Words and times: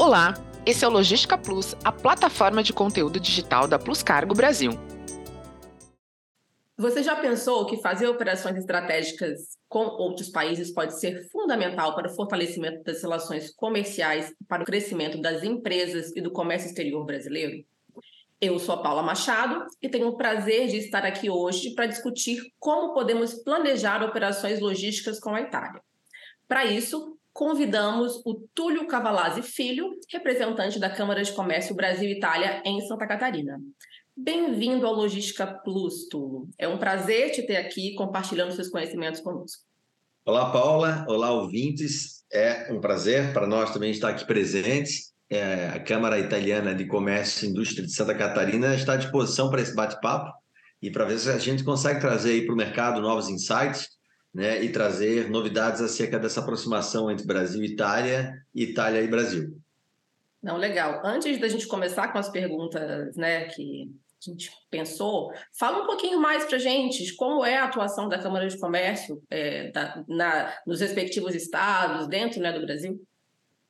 Olá, 0.00 0.32
esse 0.64 0.82
é 0.82 0.88
o 0.88 0.90
Logística 0.90 1.36
Plus, 1.36 1.76
a 1.84 1.92
plataforma 1.92 2.62
de 2.62 2.72
conteúdo 2.72 3.20
digital 3.20 3.68
da 3.68 3.78
Plus 3.78 4.02
Cargo 4.02 4.34
Brasil. 4.34 4.70
Você 6.78 7.02
já 7.02 7.14
pensou 7.16 7.66
que 7.66 7.82
fazer 7.82 8.08
operações 8.08 8.56
estratégicas 8.56 9.58
com 9.68 9.80
outros 9.80 10.30
países 10.30 10.72
pode 10.72 10.98
ser 10.98 11.28
fundamental 11.28 11.94
para 11.94 12.10
o 12.10 12.14
fortalecimento 12.14 12.82
das 12.82 13.02
relações 13.02 13.54
comerciais, 13.54 14.32
para 14.48 14.62
o 14.62 14.64
crescimento 14.64 15.20
das 15.20 15.44
empresas 15.44 16.16
e 16.16 16.22
do 16.22 16.30
comércio 16.30 16.68
exterior 16.68 17.04
brasileiro? 17.04 17.62
Eu 18.40 18.58
sou 18.58 18.76
a 18.76 18.82
Paula 18.82 19.02
Machado 19.02 19.66
e 19.82 19.88
tenho 19.90 20.08
o 20.08 20.16
prazer 20.16 20.68
de 20.68 20.78
estar 20.78 21.04
aqui 21.04 21.28
hoje 21.28 21.74
para 21.74 21.84
discutir 21.84 22.40
como 22.58 22.94
podemos 22.94 23.34
planejar 23.34 24.02
operações 24.02 24.60
logísticas 24.60 25.20
com 25.20 25.34
a 25.34 25.42
Itália. 25.42 25.82
Para 26.48 26.64
isso, 26.64 27.19
convidamos 27.40 28.20
o 28.26 28.46
Túlio 28.54 28.86
Cavalazzi 28.86 29.40
Filho, 29.40 29.98
representante 30.12 30.78
da 30.78 30.90
Câmara 30.90 31.22
de 31.22 31.32
Comércio 31.32 31.74
Brasil-Itália 31.74 32.62
em 32.66 32.82
Santa 32.82 33.06
Catarina. 33.06 33.58
Bem-vindo 34.14 34.86
ao 34.86 34.92
Logística 34.92 35.46
Plus, 35.46 36.06
Túlio. 36.10 36.50
É 36.58 36.68
um 36.68 36.76
prazer 36.76 37.30
te 37.30 37.40
ter 37.40 37.56
aqui 37.56 37.94
compartilhando 37.94 38.52
seus 38.52 38.68
conhecimentos 38.68 39.22
conosco. 39.22 39.62
Olá, 40.26 40.52
Paula. 40.52 41.06
Olá, 41.08 41.32
ouvintes. 41.32 42.26
É 42.30 42.70
um 42.70 42.78
prazer 42.78 43.32
para 43.32 43.46
nós 43.46 43.72
também 43.72 43.90
estar 43.90 44.10
aqui 44.10 44.26
presentes. 44.26 45.14
É, 45.30 45.68
a 45.68 45.80
Câmara 45.80 46.18
Italiana 46.18 46.74
de 46.74 46.84
Comércio 46.84 47.46
e 47.46 47.50
Indústria 47.50 47.86
de 47.86 47.94
Santa 47.94 48.14
Catarina 48.14 48.74
está 48.74 48.92
à 48.92 48.96
disposição 48.96 49.48
para 49.48 49.62
esse 49.62 49.74
bate-papo 49.74 50.30
e 50.82 50.90
para 50.90 51.06
ver 51.06 51.18
se 51.18 51.30
a 51.30 51.38
gente 51.38 51.64
consegue 51.64 52.00
trazer 52.00 52.44
para 52.44 52.52
o 52.52 52.58
mercado 52.58 53.00
novos 53.00 53.30
insights 53.30 53.98
né, 54.32 54.62
e 54.62 54.70
trazer 54.70 55.28
novidades 55.28 55.80
acerca 55.80 56.18
dessa 56.18 56.40
aproximação 56.40 57.10
entre 57.10 57.26
Brasil 57.26 57.62
e 57.62 57.66
Itália, 57.66 58.34
Itália 58.54 59.02
e 59.02 59.08
Brasil. 59.08 59.56
Não, 60.42 60.56
legal. 60.56 61.02
Antes 61.04 61.38
da 61.38 61.48
gente 61.48 61.66
começar 61.66 62.08
com 62.08 62.18
as 62.18 62.28
perguntas 62.28 63.14
né, 63.16 63.44
que 63.44 63.90
a 64.26 64.30
gente 64.30 64.50
pensou, 64.70 65.32
fala 65.58 65.82
um 65.82 65.86
pouquinho 65.86 66.20
mais 66.20 66.44
para 66.44 66.56
a 66.56 66.60
gente 66.60 67.14
como 67.16 67.44
é 67.44 67.58
a 67.58 67.64
atuação 67.64 68.08
da 68.08 68.18
Câmara 68.18 68.48
de 68.48 68.58
Comércio 68.58 69.22
é, 69.28 69.70
da, 69.70 70.02
na, 70.08 70.54
nos 70.66 70.80
respectivos 70.80 71.34
estados, 71.34 72.08
dentro 72.08 72.40
né, 72.40 72.52
do 72.52 72.64
Brasil. 72.64 73.02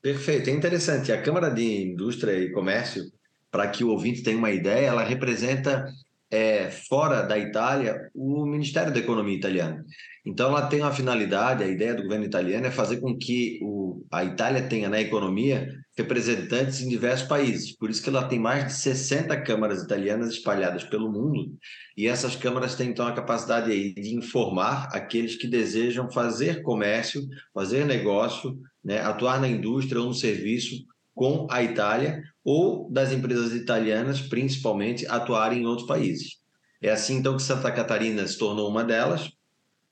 Perfeito, 0.02 0.48
é 0.48 0.52
interessante. 0.52 1.12
A 1.12 1.20
Câmara 1.20 1.50
de 1.50 1.82
Indústria 1.82 2.32
e 2.32 2.52
Comércio, 2.52 3.10
para 3.50 3.68
que 3.68 3.82
o 3.82 3.90
ouvinte 3.90 4.22
tenha 4.22 4.38
uma 4.38 4.50
ideia, 4.50 4.86
ela 4.86 5.02
representa 5.02 5.86
é, 6.30 6.70
fora 6.70 7.22
da 7.22 7.36
Itália 7.36 8.08
o 8.14 8.46
Ministério 8.46 8.92
da 8.92 9.00
Economia 9.00 9.36
italiano. 9.36 9.84
Então, 10.24 10.50
ela 10.50 10.66
tem 10.66 10.80
uma 10.80 10.92
finalidade, 10.92 11.64
a 11.64 11.68
ideia 11.68 11.94
do 11.94 12.02
governo 12.02 12.26
italiano 12.26 12.66
é 12.66 12.70
fazer 12.70 13.00
com 13.00 13.16
que 13.16 13.58
o, 13.62 14.04
a 14.12 14.24
Itália 14.24 14.68
tenha 14.68 14.88
na 14.88 15.00
economia 15.00 15.74
representantes 15.96 16.80
em 16.80 16.88
diversos 16.88 17.26
países. 17.26 17.76
Por 17.76 17.90
isso 17.90 18.02
que 18.02 18.10
ela 18.10 18.28
tem 18.28 18.38
mais 18.38 18.66
de 18.66 18.72
60 18.74 19.40
câmaras 19.42 19.82
italianas 19.82 20.30
espalhadas 20.30 20.84
pelo 20.84 21.10
mundo, 21.10 21.52
e 21.96 22.06
essas 22.06 22.36
câmaras 22.36 22.74
têm, 22.74 22.90
então, 22.90 23.06
a 23.06 23.12
capacidade 23.12 23.72
aí 23.72 23.94
de 23.94 24.14
informar 24.14 24.88
aqueles 24.92 25.36
que 25.36 25.48
desejam 25.48 26.10
fazer 26.10 26.62
comércio, 26.62 27.26
fazer 27.52 27.86
negócio, 27.86 28.58
né, 28.84 29.00
atuar 29.00 29.40
na 29.40 29.48
indústria 29.48 30.00
ou 30.00 30.06
no 30.06 30.14
serviço 30.14 30.84
com 31.20 31.46
a 31.50 31.62
Itália 31.62 32.22
ou 32.42 32.90
das 32.90 33.12
empresas 33.12 33.52
italianas, 33.52 34.22
principalmente, 34.22 35.06
atuarem 35.06 35.60
em 35.60 35.66
outros 35.66 35.86
países. 35.86 36.38
É 36.80 36.90
assim, 36.90 37.16
então, 37.16 37.36
que 37.36 37.42
Santa 37.42 37.70
Catarina 37.70 38.26
se 38.26 38.38
tornou 38.38 38.70
uma 38.70 38.82
delas, 38.82 39.30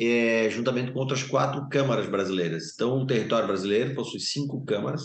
é, 0.00 0.48
juntamente 0.48 0.90
com 0.90 1.00
outras 1.00 1.22
quatro 1.22 1.68
câmaras 1.68 2.08
brasileiras. 2.08 2.72
Então, 2.74 3.02
o 3.02 3.06
território 3.06 3.46
brasileiro 3.46 3.94
possui 3.94 4.20
cinco 4.20 4.64
câmaras 4.64 5.02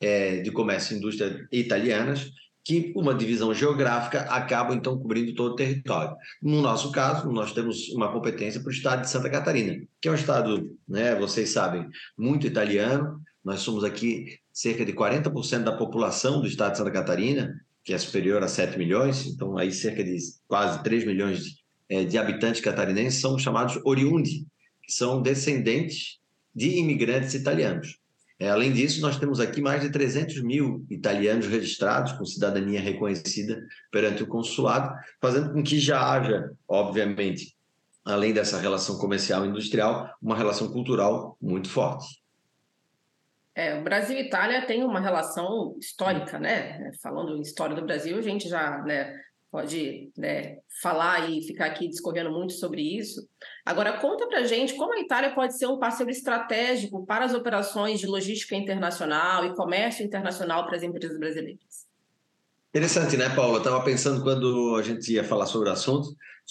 é, 0.00 0.38
de 0.38 0.50
comércio 0.50 0.94
e 0.94 0.96
indústria 0.96 1.46
italianas, 1.52 2.30
que, 2.64 2.90
uma 2.96 3.14
divisão 3.14 3.52
geográfica, 3.52 4.22
acabam, 4.22 4.74
então, 4.74 4.98
cobrindo 4.98 5.34
todo 5.34 5.52
o 5.52 5.56
território. 5.56 6.16
No 6.42 6.62
nosso 6.62 6.90
caso, 6.92 7.30
nós 7.30 7.52
temos 7.52 7.90
uma 7.90 8.10
competência 8.10 8.58
para 8.58 8.70
o 8.70 8.72
estado 8.72 9.02
de 9.02 9.10
Santa 9.10 9.28
Catarina, 9.28 9.76
que 10.00 10.08
é 10.08 10.10
um 10.10 10.14
estado, 10.14 10.74
né, 10.88 11.14
vocês 11.14 11.50
sabem, 11.50 11.86
muito 12.16 12.46
italiano. 12.46 13.20
Nós 13.44 13.60
somos 13.60 13.84
aqui 13.84 14.38
cerca 14.52 14.84
de 14.84 14.92
40% 14.92 15.62
da 15.62 15.76
população 15.76 16.40
do 16.40 16.46
estado 16.46 16.72
de 16.72 16.78
Santa 16.78 16.90
Catarina, 16.90 17.54
que 17.84 17.94
é 17.94 17.98
superior 17.98 18.42
a 18.42 18.48
7 18.48 18.76
milhões, 18.76 19.26
então 19.26 19.56
aí 19.56 19.72
cerca 19.72 20.04
de 20.04 20.18
quase 20.46 20.82
3 20.82 21.06
milhões 21.06 21.44
de, 21.44 21.56
é, 21.88 22.04
de 22.04 22.18
habitantes 22.18 22.60
catarinenses 22.60 23.20
são 23.20 23.38
chamados 23.38 23.80
oriundi, 23.84 24.46
que 24.82 24.92
são 24.92 25.22
descendentes 25.22 26.18
de 26.54 26.78
imigrantes 26.78 27.34
italianos. 27.34 27.98
É, 28.40 28.50
além 28.50 28.72
disso, 28.72 29.00
nós 29.00 29.18
temos 29.18 29.40
aqui 29.40 29.60
mais 29.60 29.82
de 29.82 29.90
300 29.90 30.42
mil 30.42 30.84
italianos 30.88 31.46
registrados 31.46 32.12
com 32.12 32.24
cidadania 32.24 32.80
reconhecida 32.80 33.60
perante 33.90 34.22
o 34.22 34.28
consulado, 34.28 34.94
fazendo 35.20 35.52
com 35.52 35.62
que 35.62 35.80
já 35.80 36.00
haja, 36.00 36.50
obviamente, 36.68 37.56
além 38.04 38.32
dessa 38.32 38.60
relação 38.60 38.96
comercial 38.98 39.44
e 39.44 39.48
industrial, 39.48 40.08
uma 40.22 40.36
relação 40.36 40.68
cultural 40.68 41.36
muito 41.40 41.68
forte. 41.68 42.06
É, 43.58 43.76
o 43.76 43.82
Brasil 43.82 44.16
e 44.16 44.20
Itália 44.20 44.64
têm 44.64 44.84
uma 44.84 45.00
relação 45.00 45.74
histórica, 45.80 46.38
né? 46.38 46.92
Falando 47.02 47.36
em 47.36 47.40
história 47.40 47.74
do 47.74 47.84
Brasil, 47.84 48.16
a 48.16 48.22
gente 48.22 48.48
já 48.48 48.78
né, 48.82 49.12
pode 49.50 50.12
né, 50.16 50.58
falar 50.80 51.28
e 51.28 51.42
ficar 51.42 51.66
aqui 51.66 51.88
discorrendo 51.88 52.30
muito 52.30 52.52
sobre 52.52 52.80
isso. 52.82 53.28
Agora, 53.66 53.98
conta 53.98 54.28
para 54.28 54.44
gente 54.44 54.76
como 54.76 54.94
a 54.94 55.00
Itália 55.00 55.34
pode 55.34 55.58
ser 55.58 55.66
um 55.66 55.76
parceiro 55.76 56.08
estratégico 56.08 57.04
para 57.04 57.24
as 57.24 57.34
operações 57.34 57.98
de 57.98 58.06
logística 58.06 58.54
internacional 58.54 59.44
e 59.44 59.56
comércio 59.56 60.06
internacional 60.06 60.64
para 60.64 60.76
as 60.76 60.84
empresas 60.84 61.18
brasileiras. 61.18 61.88
Interessante, 62.70 63.16
né, 63.16 63.28
Paula? 63.30 63.58
Estava 63.58 63.82
pensando 63.82 64.22
quando 64.22 64.76
a 64.76 64.82
gente 64.82 65.12
ia 65.12 65.24
falar 65.24 65.46
sobre 65.46 65.68
o 65.68 65.72
assunto, 65.72 66.10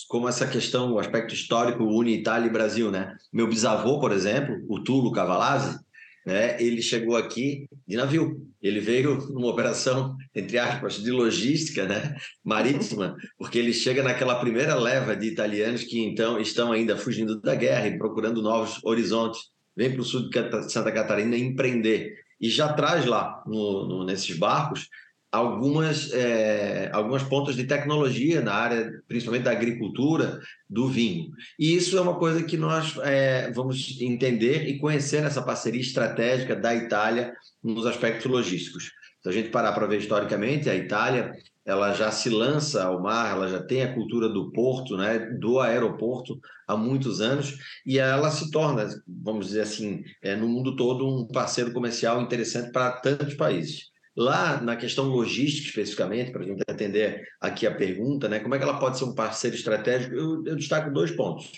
como 0.10 0.28
essa 0.28 0.46
questão, 0.46 0.92
o 0.92 1.00
aspecto 1.00 1.34
histórico 1.34 1.86
une 1.86 2.16
Itália 2.16 2.48
e 2.48 2.52
Brasil, 2.52 2.92
né? 2.92 3.16
Meu 3.32 3.48
bisavô, 3.48 3.98
por 3.98 4.12
exemplo, 4.12 4.58
o 4.68 4.84
Tulo 4.84 5.14
Cavalazzi, 5.14 5.80
né, 6.28 6.62
ele 6.62 6.82
chegou 6.82 7.16
aqui 7.16 7.70
de 7.88 7.96
navio. 7.96 8.46
Ele 8.62 8.82
veio 8.82 9.16
numa 9.30 9.48
operação, 9.48 10.14
entre 10.36 10.58
aspas, 10.58 11.02
de 11.02 11.10
logística 11.10 11.86
né, 11.86 12.18
marítima, 12.44 13.16
porque 13.38 13.58
ele 13.58 13.72
chega 13.72 14.04
naquela 14.04 14.36
primeira 14.36 14.76
leva 14.76 15.16
de 15.16 15.26
italianos 15.26 15.86
que 15.86 16.04
então 16.04 16.38
estão 16.38 16.74
ainda 16.74 16.98
fugindo 16.98 17.40
da 17.40 17.56
guerra 17.56 17.88
e 17.88 17.98
procurando 17.98 18.42
novos 18.42 18.78
horizontes. 18.84 19.40
Vem 19.74 19.94
para 19.94 20.02
o 20.02 20.04
sul 20.04 20.30
de 20.30 20.70
Santa 20.70 20.92
Catarina 20.92 21.38
empreender. 21.38 22.14
E 22.42 22.50
já 22.50 22.74
traz 22.74 23.06
lá, 23.06 23.42
no, 23.48 23.88
no, 23.88 24.06
nesses 24.06 24.38
barcos, 24.38 24.90
algumas, 25.32 26.12
é, 26.14 26.90
algumas 26.94 27.24
pontas 27.24 27.56
de 27.56 27.66
tecnologia 27.66 28.42
na 28.42 28.54
área, 28.54 28.92
principalmente 29.08 29.44
da 29.44 29.52
agricultura, 29.52 30.40
do 30.70 30.88
vinho. 30.88 31.32
E 31.60 31.76
isso 31.76 31.98
é 31.98 32.02
uma 32.02 32.16
coisa 32.16 32.44
que 32.44 32.58
nós 32.58 32.98
é, 33.04 33.52
vamos 33.52 34.00
entender 34.02 34.68
e 34.68 34.80
conhecer 34.80 35.22
nessa 35.22 35.42
parceria 35.42 35.82
estratégica 35.82 36.56
da 36.56 36.74
Itália 36.76 37.34
nos 37.64 37.86
aspectos 37.86 38.26
logísticos. 38.26 38.92
Se 39.22 39.30
a 39.30 39.32
gente 39.32 39.50
parar 39.50 39.74
para 39.74 39.88
ver 39.88 40.00
historicamente, 40.00 40.70
a 40.70 40.76
Itália 40.76 41.34
ela 41.66 41.94
já 41.94 42.10
se 42.12 42.30
lança 42.30 42.86
ao 42.86 43.02
mar, 43.02 43.36
ela 43.36 43.50
já 43.50 43.62
tem 43.62 43.84
a 43.84 43.94
cultura 43.94 44.30
do 44.30 44.50
porto, 44.54 44.96
né, 44.96 45.20
do 45.38 45.60
aeroporto 45.60 46.40
há 46.66 46.78
muitos 46.78 47.20
anos, 47.20 47.58
e 47.86 48.00
ela 48.00 48.32
se 48.32 48.50
torna, 48.52 48.88
vamos 49.06 49.48
dizer 49.48 49.62
assim, 49.62 50.02
é, 50.24 50.34
no 50.34 50.48
mundo 50.48 50.78
todo 50.78 51.06
um 51.06 51.28
parceiro 51.28 51.74
comercial 51.74 52.22
interessante 52.22 52.72
para 52.72 52.94
tantos 53.02 53.34
países. 53.34 53.90
Lá 54.18 54.60
na 54.60 54.76
questão 54.76 55.06
logística, 55.06 55.68
especificamente, 55.68 56.32
para 56.32 56.42
a 56.42 56.46
gente 56.48 56.64
atender 56.68 57.28
aqui 57.40 57.68
a 57.68 57.76
pergunta, 57.76 58.28
né, 58.28 58.40
como 58.40 58.56
é 58.56 58.58
que 58.58 58.64
ela 58.64 58.80
pode 58.80 58.98
ser 58.98 59.04
um 59.04 59.14
parceiro 59.14 59.56
estratégico? 59.56 60.16
Eu, 60.16 60.44
eu 60.44 60.56
destaco 60.56 60.92
dois 60.92 61.12
pontos. 61.12 61.52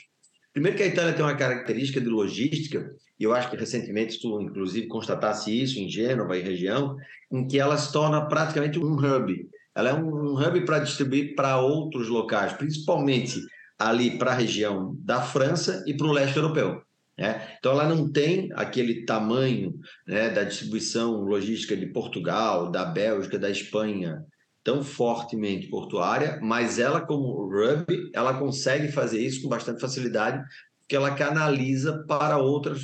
Primeiro, 0.52 0.76
que 0.76 0.84
a 0.84 0.88
Itália 0.88 1.14
tem 1.14 1.24
uma 1.24 1.38
característica 1.38 2.02
de 2.02 2.08
logística, 2.08 2.94
e 3.18 3.24
eu 3.24 3.34
acho 3.34 3.50
que 3.50 3.56
recentemente 3.56 4.20
tu, 4.20 4.42
inclusive, 4.42 4.88
constatasse 4.88 5.58
isso 5.58 5.80
em 5.80 5.88
Gênova 5.88 6.38
e 6.38 6.42
região, 6.42 6.98
em 7.32 7.48
que 7.48 7.58
ela 7.58 7.78
se 7.78 7.94
torna 7.94 8.26
praticamente 8.26 8.78
um 8.78 8.94
hub. 8.94 9.50
Ela 9.74 9.92
é 9.92 9.94
um 9.94 10.34
hub 10.34 10.66
para 10.66 10.80
distribuir 10.80 11.36
para 11.36 11.62
outros 11.62 12.10
locais, 12.10 12.52
principalmente 12.52 13.40
ali 13.78 14.18
para 14.18 14.32
a 14.32 14.36
região 14.36 14.98
da 15.00 15.22
França 15.22 15.82
e 15.88 15.94
para 15.94 16.08
o 16.08 16.12
leste 16.12 16.36
europeu. 16.36 16.82
Né? 17.20 17.54
Então, 17.60 17.74
ela 17.74 17.84
não 17.84 18.10
tem 18.10 18.50
aquele 18.54 19.04
tamanho 19.04 19.78
né, 20.08 20.30
da 20.30 20.46
distribuição 20.46 21.20
logística 21.20 21.76
de 21.76 21.88
Portugal, 21.88 22.72
da 22.72 22.86
Bélgica, 22.86 23.38
da 23.38 23.50
Espanha, 23.50 24.24
tão 24.64 24.82
fortemente 24.82 25.68
portuária, 25.68 26.40
mas 26.42 26.80
ela, 26.80 27.02
como 27.02 27.50
Ruby, 27.50 28.10
ela 28.14 28.40
consegue 28.40 28.90
fazer 28.90 29.20
isso 29.20 29.42
com 29.42 29.50
bastante 29.50 29.82
facilidade, 29.82 30.42
porque 30.80 30.96
ela 30.96 31.14
canaliza 31.14 32.06
para 32.08 32.38
outras 32.38 32.82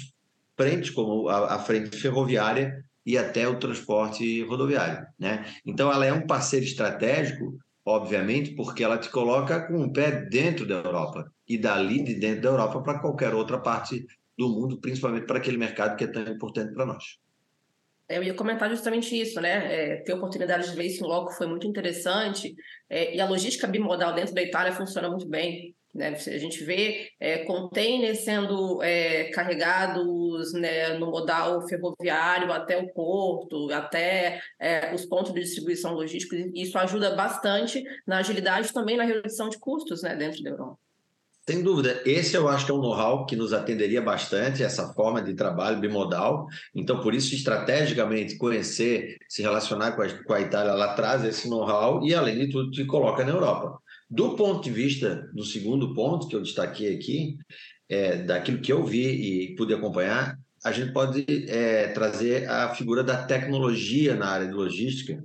frentes, 0.58 0.90
como 0.90 1.30
a, 1.30 1.56
a 1.56 1.60
frente 1.60 1.96
ferroviária 1.96 2.84
e 3.06 3.18
até 3.18 3.48
o 3.48 3.58
transporte 3.58 4.44
rodoviário. 4.44 5.06
Né? 5.18 5.46
Então, 5.66 5.90
ela 5.90 6.06
é 6.06 6.12
um 6.12 6.28
parceiro 6.28 6.66
estratégico, 6.66 7.58
obviamente, 7.86 8.54
porque 8.54 8.84
ela 8.84 8.98
te 8.98 9.10
coloca 9.10 9.66
com 9.66 9.82
o 9.82 9.94
pé 9.94 10.28
dentro 10.30 10.68
da 10.68 10.76
Europa 10.76 11.32
e 11.48 11.58
dali 11.58 12.04
de 12.04 12.16
dentro 12.16 12.42
da 12.42 12.50
Europa 12.50 12.82
para 12.82 13.00
qualquer 13.00 13.34
outra 13.34 13.60
parte 13.60 14.06
do 14.38 14.50
mundo, 14.50 14.80
principalmente 14.80 15.26
para 15.26 15.38
aquele 15.38 15.58
mercado 15.58 15.96
que 15.96 16.04
é 16.04 16.08
tão 16.08 16.24
importante 16.24 16.74
para 16.74 16.86
nós. 16.86 17.04
Eu 18.08 18.22
ia 18.22 18.36
comentar 18.36 18.70
justamente 18.70 19.20
isso, 19.20 19.42
né? 19.42 19.74
É, 19.74 19.96
ter 19.98 20.14
oportunidade 20.14 20.70
de 20.70 20.76
ver 20.76 20.84
isso 20.84 21.04
em 21.04 21.08
loco 21.08 21.34
foi 21.34 21.48
muito 21.48 21.66
interessante. 21.66 22.56
É, 22.88 23.16
e 23.16 23.20
a 23.20 23.28
logística 23.28 23.66
bimodal 23.66 24.14
dentro 24.14 24.34
da 24.34 24.44
Itália 24.44 24.72
funciona 24.72 25.10
muito 25.10 25.28
bem. 25.28 25.76
Né? 25.92 26.10
A 26.10 26.38
gente 26.38 26.64
vê 26.64 27.10
é, 27.20 27.46
containers 27.46 28.20
sendo 28.20 28.84
é, 28.84 29.30
carregados 29.32 30.54
né, 30.54 30.98
no 31.00 31.10
modal 31.10 31.66
ferroviário 31.68 32.52
até 32.52 32.78
o 32.78 32.94
porto, 32.94 33.72
até 33.72 34.40
é, 34.60 34.94
os 34.94 35.06
pontos 35.06 35.34
de 35.34 35.40
distribuição 35.40 35.94
logísticos. 35.94 36.38
E 36.38 36.62
isso 36.62 36.78
ajuda 36.78 37.16
bastante 37.16 37.84
na 38.06 38.18
agilidade 38.18 38.72
também 38.72 38.98
na 38.98 39.06
redução 39.06 39.50
de 39.50 39.58
custos 39.58 40.04
né, 40.04 40.16
dentro 40.16 40.44
da 40.44 40.50
Europa. 40.52 40.85
Sem 41.48 41.62
dúvida, 41.62 42.02
esse 42.08 42.36
eu 42.36 42.48
acho 42.48 42.66
que 42.66 42.72
é 42.72 42.74
um 42.74 42.82
know-how 42.82 43.24
que 43.24 43.36
nos 43.36 43.54
atenderia 43.54 44.02
bastante, 44.02 44.64
essa 44.64 44.92
forma 44.94 45.22
de 45.22 45.36
trabalho 45.36 45.80
bimodal. 45.80 46.48
Então, 46.74 47.00
por 47.02 47.14
isso, 47.14 47.36
estrategicamente, 47.36 48.36
conhecer, 48.36 49.16
se 49.30 49.44
relacionar 49.44 49.92
com 49.92 50.02
a, 50.02 50.24
com 50.24 50.34
a 50.34 50.42
Itália, 50.42 50.72
ela 50.72 50.96
traz 50.96 51.24
esse 51.24 51.48
know-how 51.48 52.04
e, 52.04 52.16
além 52.16 52.40
de 52.40 52.50
tudo, 52.50 52.72
te 52.72 52.84
coloca 52.86 53.24
na 53.24 53.30
Europa. 53.30 53.78
Do 54.10 54.36
ponto 54.36 54.64
de 54.64 54.72
vista 54.72 55.30
do 55.36 55.44
segundo 55.44 55.94
ponto 55.94 56.28
que 56.28 56.36
eu 56.36 56.42
destaquei 56.42 56.96
aqui, 56.96 57.38
é, 57.88 58.24
daquilo 58.24 58.60
que 58.60 58.74
eu 58.74 58.84
vi 58.84 59.52
e 59.52 59.56
pude 59.56 59.72
acompanhar, 59.72 60.36
a 60.64 60.72
gente 60.72 60.94
pode 60.94 61.26
é, 61.48 61.90
trazer 61.90 62.50
a 62.50 62.74
figura 62.74 63.04
da 63.04 63.24
tecnologia 63.24 64.16
na 64.16 64.30
área 64.30 64.48
de 64.48 64.54
logística, 64.54 65.24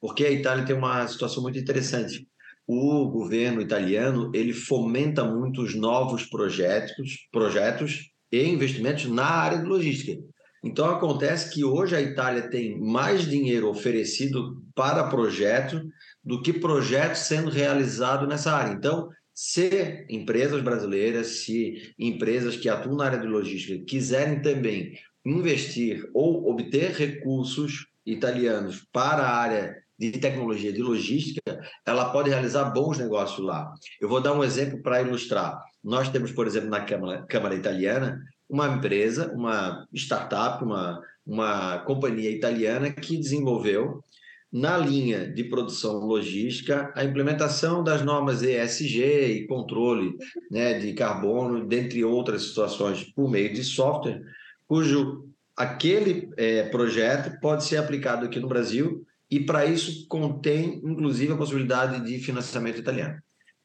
porque 0.00 0.24
a 0.24 0.30
Itália 0.30 0.64
tem 0.64 0.74
uma 0.74 1.06
situação 1.06 1.42
muito 1.42 1.58
interessante 1.58 2.26
o 2.68 3.08
governo 3.08 3.62
italiano 3.62 4.30
ele 4.34 4.52
fomenta 4.52 5.24
muito 5.24 5.62
os 5.62 5.74
novos 5.74 6.26
projetos, 6.26 7.26
projetos 7.32 8.10
e 8.30 8.44
investimentos 8.46 9.06
na 9.06 9.24
área 9.24 9.58
de 9.58 9.64
logística. 9.64 10.22
Então 10.62 10.90
acontece 10.90 11.54
que 11.54 11.64
hoje 11.64 11.96
a 11.96 12.02
Itália 12.02 12.50
tem 12.50 12.78
mais 12.78 13.26
dinheiro 13.26 13.70
oferecido 13.70 14.62
para 14.74 15.08
projetos 15.08 15.80
do 16.22 16.42
que 16.42 16.52
projetos 16.52 17.20
sendo 17.20 17.48
realizados 17.48 18.28
nessa 18.28 18.52
área. 18.52 18.74
Então, 18.74 19.08
se 19.32 20.04
empresas 20.10 20.60
brasileiras, 20.60 21.44
se 21.44 21.94
empresas 21.98 22.54
que 22.56 22.68
atuam 22.68 22.96
na 22.96 23.06
área 23.06 23.20
de 23.20 23.26
logística 23.26 23.82
quiserem 23.86 24.42
também 24.42 24.92
investir 25.24 26.06
ou 26.12 26.50
obter 26.50 26.90
recursos 26.90 27.86
italianos 28.04 28.86
para 28.92 29.22
a 29.22 29.36
área 29.36 29.76
de 29.98 30.12
tecnologia, 30.12 30.72
de 30.72 30.80
logística, 30.80 31.60
ela 31.84 32.10
pode 32.10 32.30
realizar 32.30 32.70
bons 32.70 32.98
negócios 32.98 33.44
lá. 33.44 33.72
Eu 34.00 34.08
vou 34.08 34.20
dar 34.20 34.32
um 34.32 34.44
exemplo 34.44 34.80
para 34.80 35.02
ilustrar. 35.02 35.60
Nós 35.82 36.08
temos, 36.08 36.30
por 36.30 36.46
exemplo, 36.46 36.70
na 36.70 36.82
Câmara, 36.82 37.22
Câmara 37.28 37.54
Italiana, 37.54 38.20
uma 38.48 38.68
empresa, 38.68 39.32
uma 39.34 39.86
startup, 39.92 40.64
uma, 40.64 41.02
uma 41.26 41.78
companhia 41.78 42.30
italiana 42.30 42.90
que 42.90 43.16
desenvolveu 43.16 44.02
na 44.50 44.78
linha 44.78 45.30
de 45.30 45.44
produção 45.44 45.98
logística 45.98 46.90
a 46.96 47.04
implementação 47.04 47.84
das 47.84 48.02
normas 48.02 48.42
ESG 48.42 49.02
e 49.02 49.46
controle 49.46 50.16
né, 50.50 50.78
de 50.78 50.94
carbono, 50.94 51.66
dentre 51.66 52.02
outras 52.02 52.44
situações, 52.44 53.04
por 53.04 53.30
meio 53.30 53.52
de 53.52 53.62
software, 53.62 54.22
cujo 54.66 55.28
aquele 55.54 56.30
é, 56.36 56.62
projeto 56.70 57.38
pode 57.40 57.64
ser 57.64 57.76
aplicado 57.76 58.24
aqui 58.24 58.40
no 58.40 58.48
Brasil 58.48 59.04
e 59.30 59.40
para 59.40 59.66
isso 59.66 60.06
contém, 60.08 60.80
inclusive, 60.84 61.32
a 61.32 61.36
possibilidade 61.36 62.04
de 62.04 62.18
financiamento 62.18 62.78
italiano. 62.78 63.20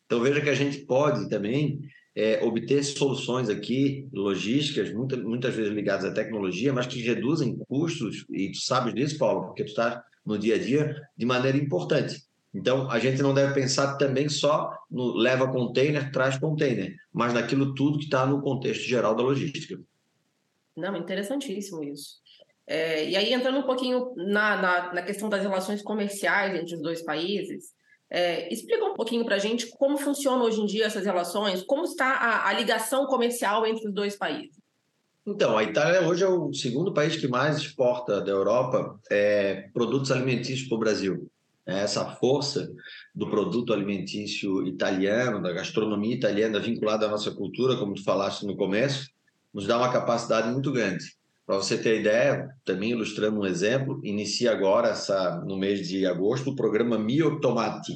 Então 0.06 0.22
veja 0.22 0.42
que 0.42 0.50
a 0.50 0.56
gente 0.56 0.80
pode 0.80 1.30
também 1.30 1.80
é, 2.16 2.44
obter 2.44 2.84
soluções 2.84 3.50
aqui 3.50 4.08
logísticas, 4.14 4.94
muita, 4.94 5.18
muitas 5.18 5.56
vezes 5.56 5.74
ligadas 5.74 6.06
à 6.06 6.14
tecnologia, 6.14 6.72
mas 6.72 6.86
que 6.86 7.02
reduzem 7.02 7.58
custos, 7.68 8.26
e 8.30 8.52
tu 8.52 8.60
sabes 8.60 8.94
disso, 8.94 9.18
Paulo, 9.18 9.48
porque 9.48 9.64
tu 9.64 9.70
está 9.70 10.04
no 10.26 10.38
dia 10.38 10.56
a 10.56 10.60
dia, 10.60 10.96
de 11.18 11.26
maneira 11.26 11.58
importante. 11.58 12.24
Então, 12.54 12.90
a 12.90 13.00
gente 13.00 13.22
não 13.22 13.34
deve 13.34 13.54
pensar 13.54 13.98
também 13.98 14.30
só 14.30 14.72
no 14.90 15.16
leva 15.16 15.52
container, 15.52 16.12
traz 16.12 16.38
container, 16.38 16.96
mas 17.12 17.34
naquilo 17.34 17.74
tudo 17.74 17.98
que 17.98 18.06
está 18.06 18.26
no 18.28 18.42
contexto 18.42 18.84
geral 18.84 19.16
da 19.16 19.24
logística. 19.24 19.82
Não, 20.78 20.96
interessantíssimo 20.96 21.84
isso. 21.84 22.23
É, 22.66 23.10
e 23.10 23.16
aí, 23.16 23.34
entrando 23.34 23.60
um 23.60 23.64
pouquinho 23.64 24.14
na, 24.16 24.62
na, 24.62 24.94
na, 24.94 25.02
questão 25.02 25.28
das 25.28 25.42
relações 25.42 25.82
comerciais 25.82 26.56
entre 26.56 26.76
os 26.76 26.82
dois 26.82 27.04
países, 27.04 27.74
é, 28.10 28.52
explica 28.54 28.86
um 28.86 28.94
pouquinho 28.94 29.26
para 29.26 29.36
a 29.36 29.40
gente 29.40 29.70
como 29.78 29.98
funcionam 29.98 30.46
hoje 30.46 30.62
em 30.62 30.66
dia 30.66 30.86
essas 30.86 31.06
relações, 31.06 31.64
como 31.64 31.84
está 31.84 32.14
a, 32.14 32.48
a, 32.48 32.54
ligação 32.54 33.06
comercial 33.08 33.66
entre 33.66 33.88
os 33.88 33.94
dois 33.94 34.16
países. 34.16 34.56
Então, 35.26 35.58
a 35.58 35.64
Itália 35.64 36.08
hoje 36.08 36.24
é 36.24 36.28
o 36.28 36.54
segundo 36.54 36.94
país 36.94 37.16
que 37.16 37.28
mais 37.28 37.58
exporta 37.58 38.22
da 38.22 38.32
Europa 38.32 39.00
é, 39.10 39.70
produtos 39.74 40.12
alimentícios 40.12 40.68
para 40.68 40.76
o 40.76 40.80
Brasil. 40.80 41.30
É, 41.66 41.80
essa 41.80 42.06
força 42.16 42.70
do 43.16 43.30
produto 43.30 43.74
alimentício 43.74 44.68
italiano, 44.68 45.42
da 45.42 45.54
gastronomia 45.54 46.14
italiana 46.14 46.60
vinculada 46.60 47.06
à 47.06 47.10
nossa 47.10 47.32
cultura, 47.32 47.78
como 47.78 47.94
tu 47.94 48.04
falaste 48.04 48.46
no 48.46 48.56
começo, 48.56 49.10
nos 49.54 49.66
dá 49.66 49.78
uma 49.78 49.92
capacidade 49.92 50.52
muito 50.52 50.72
grande. 50.72 51.06
Para 51.46 51.58
você 51.58 51.78
ter 51.78 52.00
ideia, 52.00 52.48
também 52.64 52.92
ilustrando 52.92 53.40
um 53.40 53.46
exemplo, 53.46 54.00
inicia 54.04 54.52
agora, 54.52 54.90
essa, 54.90 55.42
no 55.46 55.58
mês 55.58 55.88
de 55.88 56.06
agosto, 56.06 56.52
o 56.52 56.56
programa 56.56 56.98
Mio 56.98 57.40
Tomati. 57.42 57.94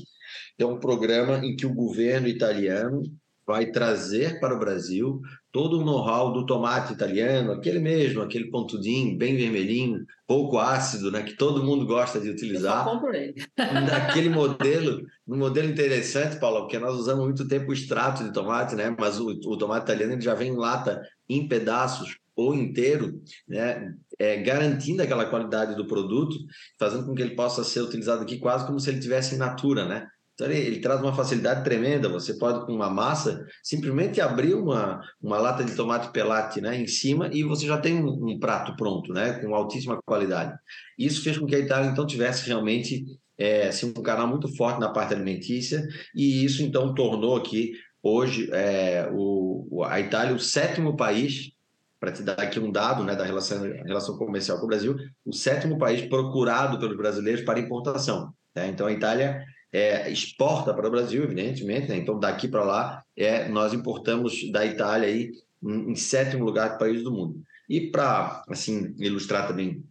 É 0.59 0.65
um 0.65 0.79
programa 0.79 1.37
em 1.37 1.55
que 1.55 1.65
o 1.65 1.73
governo 1.73 2.27
italiano 2.27 3.03
vai 3.47 3.67
trazer 3.67 4.41
para 4.41 4.53
o 4.53 4.59
Brasil 4.59 5.21
todo 5.53 5.79
o 5.79 5.85
know-how 5.85 6.33
do 6.33 6.45
tomate 6.45 6.91
italiano, 6.91 7.53
aquele 7.53 7.79
mesmo, 7.79 8.21
aquele 8.21 8.51
pontudinho, 8.51 9.17
bem 9.17 9.37
vermelhinho, 9.37 10.05
pouco 10.27 10.59
ácido, 10.59 11.09
né, 11.09 11.23
que 11.23 11.37
todo 11.37 11.63
mundo 11.63 11.85
gosta 11.85 12.19
de 12.19 12.29
utilizar. 12.29 12.85
Eu 12.85 12.93
compro 12.93 13.15
ele. 13.15 13.33
Naquele 13.57 14.29
modelo, 14.29 15.01
um 15.25 15.37
modelo 15.37 15.69
interessante, 15.69 16.37
Paulo, 16.37 16.61
porque 16.61 16.77
nós 16.77 16.95
usamos 16.95 17.23
muito 17.23 17.47
tempo 17.47 17.69
o 17.69 17.73
extrato 17.73 18.21
de 18.21 18.33
tomate, 18.33 18.75
né, 18.75 18.93
mas 18.99 19.17
o, 19.17 19.29
o 19.29 19.57
tomate 19.57 19.85
italiano 19.85 20.13
ele 20.13 20.21
já 20.21 20.35
vem 20.35 20.51
em 20.51 20.57
lata, 20.57 21.01
em 21.29 21.47
pedaços, 21.47 22.17
ou 22.37 22.53
inteiro, 22.53 23.19
né, 23.47 23.93
é, 24.19 24.37
garantindo 24.37 25.01
aquela 25.01 25.25
qualidade 25.25 25.75
do 25.75 25.87
produto, 25.87 26.37
fazendo 26.79 27.05
com 27.05 27.15
que 27.15 27.21
ele 27.23 27.35
possa 27.35 27.63
ser 27.63 27.81
utilizado 27.81 28.21
aqui 28.21 28.37
quase 28.37 28.65
como 28.67 28.79
se 28.79 28.91
ele 28.91 28.99
tivesse 28.99 29.35
natura, 29.37 29.85
né? 29.85 30.07
Então 30.35 30.45
ele, 30.45 30.59
ele, 30.59 30.79
traz 30.79 31.01
uma 31.01 31.15
facilidade 31.15 31.63
tremenda. 31.63 32.07
Você 32.09 32.37
pode 32.37 32.63
com 32.67 32.71
uma 32.71 32.91
massa 32.91 33.43
simplesmente 33.63 34.21
abrir 34.21 34.53
uma, 34.53 35.01
uma 35.19 35.39
lata 35.39 35.63
de 35.63 35.75
tomate 35.75 36.11
pelate, 36.11 36.61
né, 36.61 36.79
em 36.79 36.85
cima 36.85 37.27
e 37.33 37.43
você 37.43 37.65
já 37.65 37.79
tem 37.79 37.95
um, 37.95 38.33
um 38.33 38.39
prato 38.39 38.75
pronto, 38.75 39.11
né, 39.11 39.33
com 39.39 39.55
altíssima 39.55 39.97
qualidade. 40.05 40.55
Isso 40.97 41.23
fez 41.23 41.39
com 41.39 41.47
que 41.47 41.55
a 41.55 41.59
Itália 41.59 41.89
então 41.89 42.05
tivesse 42.05 42.45
realmente 42.45 43.03
é, 43.35 43.69
assim, 43.69 43.87
um 43.97 44.03
canal 44.03 44.27
muito 44.27 44.47
forte 44.55 44.79
na 44.79 44.89
parte 44.89 45.15
alimentícia 45.15 45.83
e 46.15 46.45
isso 46.45 46.61
então 46.61 46.93
tornou 46.93 47.35
aqui 47.35 47.71
hoje 48.03 48.47
é, 48.51 49.09
o, 49.11 49.83
a 49.85 49.99
Itália 49.99 50.35
o 50.35 50.39
sétimo 50.39 50.95
país 50.95 51.56
para 51.99 52.11
te 52.11 52.21
dar 52.23 52.33
aqui 52.33 52.59
um 52.59 52.71
dado 52.71 53.03
né, 53.03 53.15
da 53.15 53.25
relação, 53.25 53.61
relação 53.61 54.17
comercial 54.17 54.59
com 54.59 54.65
o 54.65 54.67
Brasil, 54.67 54.95
o 55.25 55.33
sétimo 55.33 55.77
país 55.77 56.07
procurado 56.07 56.79
pelos 56.79 56.95
brasileiros 56.95 57.43
para 57.43 57.59
importação. 57.59 58.31
Né? 58.55 58.67
Então, 58.67 58.87
a 58.87 58.91
Itália 58.91 59.43
é, 59.71 60.09
exporta 60.11 60.73
para 60.73 60.87
o 60.87 60.91
Brasil, 60.91 61.23
evidentemente, 61.23 61.89
né? 61.89 61.97
então 61.97 62.19
daqui 62.19 62.47
para 62.47 62.63
lá 62.63 63.03
é, 63.15 63.47
nós 63.49 63.73
importamos 63.73 64.49
da 64.51 64.65
Itália 64.65 65.07
aí, 65.07 65.31
em, 65.63 65.91
em 65.91 65.95
sétimo 65.95 66.45
lugar 66.45 66.73
do 66.73 66.77
país 66.77 67.03
do 67.03 67.11
mundo. 67.11 67.41
E 67.69 67.91
para 67.91 68.43
assim, 68.47 68.95
ilustrar 68.97 69.47
também 69.47 69.83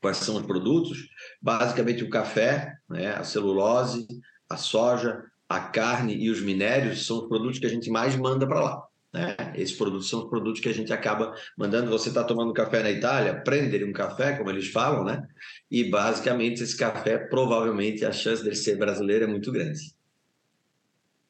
quais 0.00 0.18
são 0.18 0.36
os 0.36 0.42
produtos, 0.42 1.08
basicamente 1.40 2.02
o 2.02 2.10
café, 2.10 2.74
né, 2.88 3.14
a 3.14 3.24
celulose, 3.24 4.06
a 4.50 4.56
soja, 4.56 5.22
a 5.48 5.60
carne 5.60 6.14
e 6.14 6.28
os 6.28 6.42
minérios 6.42 7.06
são 7.06 7.18
os 7.18 7.28
produtos 7.28 7.58
que 7.58 7.66
a 7.66 7.70
gente 7.70 7.88
mais 7.88 8.16
manda 8.16 8.46
para 8.46 8.60
lá. 8.60 8.82
Né? 9.12 9.36
Esses 9.54 9.76
produtos 9.76 10.08
são 10.08 10.20
os 10.20 10.30
produtos 10.30 10.60
que 10.60 10.68
a 10.68 10.74
gente 10.74 10.92
acaba 10.92 11.34
mandando. 11.56 11.90
Você 11.90 12.08
está 12.08 12.24
tomando 12.24 12.52
café 12.52 12.82
na 12.82 12.90
Itália, 12.90 13.42
prender 13.42 13.84
um 13.84 13.92
café, 13.92 14.36
como 14.36 14.50
eles 14.50 14.68
falam, 14.68 15.04
né? 15.04 15.22
E 15.70 15.84
basicamente 15.90 16.62
esse 16.62 16.76
café, 16.76 17.18
provavelmente, 17.18 18.04
a 18.04 18.12
chance 18.12 18.42
dele 18.42 18.56
ser 18.56 18.76
brasileiro 18.76 19.24
é 19.24 19.26
muito 19.26 19.52
grande. 19.52 19.94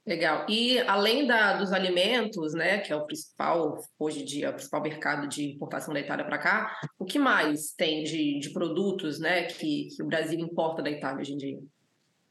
Legal. 0.04 0.46
E 0.48 0.80
além 0.80 1.26
da, 1.28 1.56
dos 1.58 1.72
alimentos, 1.72 2.54
né, 2.54 2.78
que 2.78 2.92
é 2.92 2.96
o 2.96 3.06
principal, 3.06 3.78
hoje 3.96 4.22
em 4.22 4.24
dia, 4.24 4.50
o 4.50 4.54
principal 4.54 4.82
mercado 4.82 5.28
de 5.28 5.44
importação 5.52 5.94
da 5.94 6.00
Itália 6.00 6.24
para 6.24 6.38
cá, 6.38 6.80
o 6.98 7.04
que 7.04 7.20
mais 7.20 7.72
tem 7.72 8.02
de, 8.02 8.40
de 8.40 8.50
produtos 8.50 9.20
né, 9.20 9.44
que, 9.44 9.88
que 9.94 10.02
o 10.02 10.06
Brasil 10.06 10.40
importa 10.40 10.82
da 10.82 10.90
Itália 10.90 11.20
hoje 11.20 11.34
em 11.34 11.36
dia? 11.36 11.58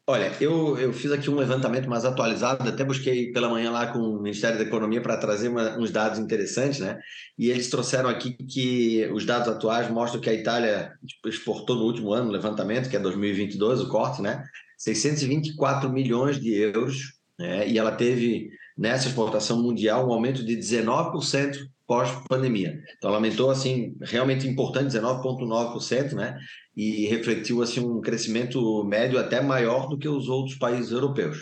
Olha, 0.08 0.36
eu, 0.41 0.77
eu 0.79 0.91
fiz 0.91 1.12
aqui 1.12 1.29
um 1.29 1.36
levantamento 1.36 1.88
mais 1.88 2.03
atualizado, 2.03 2.67
até 2.67 2.84
busquei 2.84 3.31
pela 3.31 3.48
manhã 3.48 3.72
lá 3.72 3.88
com 3.88 4.00
o 4.00 4.22
Ministério 4.22 4.58
da 4.58 4.63
Economia 4.63 5.00
para 5.00 5.15
trazer 5.15 5.48
uma, 5.48 5.77
uns 5.77 5.91
dados 5.91 6.17
interessantes, 6.17 6.79
né? 6.79 7.00
E 7.38 7.50
eles 7.50 7.70
trouxeram 7.70 8.10
aqui 8.10 8.34
que 8.34 9.08
os 9.13 9.25
dados 9.25 9.48
atuais 9.48 9.89
mostram 9.89 10.20
que 10.20 10.29
a 10.29 10.34
Itália 10.34 10.91
exportou 11.25 11.75
no 11.75 11.84
último 11.84 12.12
ano, 12.12 12.31
levantamento, 12.31 12.89
que 12.89 12.96
é 12.96 13.00
2022, 13.00 13.81
o 13.81 13.89
corte, 13.89 14.22
né? 14.22 14.43
624 14.77 15.89
milhões 15.89 16.39
de 16.39 16.51
euros, 16.55 17.13
né? 17.39 17.67
E 17.70 17.77
ela 17.77 17.91
teve 17.91 18.50
nessa 18.75 19.08
exportação 19.08 19.62
mundial 19.62 20.10
um 20.10 20.13
aumento 20.13 20.43
de 20.43 20.58
19% 20.58 21.58
pós-pandemia. 21.91 22.81
Então, 22.98 23.13
aumentou 23.13 23.51
assim 23.51 23.98
realmente 24.01 24.48
importante, 24.48 24.95
19,9%, 24.95 26.13
né? 26.13 26.39
E 26.74 27.05
refletiu 27.07 27.62
assim 27.62 27.81
um 27.81 28.00
crescimento 28.00 28.81
médio 28.86 29.19
até 29.19 29.41
maior 29.41 29.89
do 29.89 29.98
que 29.98 30.07
os 30.07 30.29
outros 30.29 30.57
países 30.57 30.93
europeus. 30.93 31.39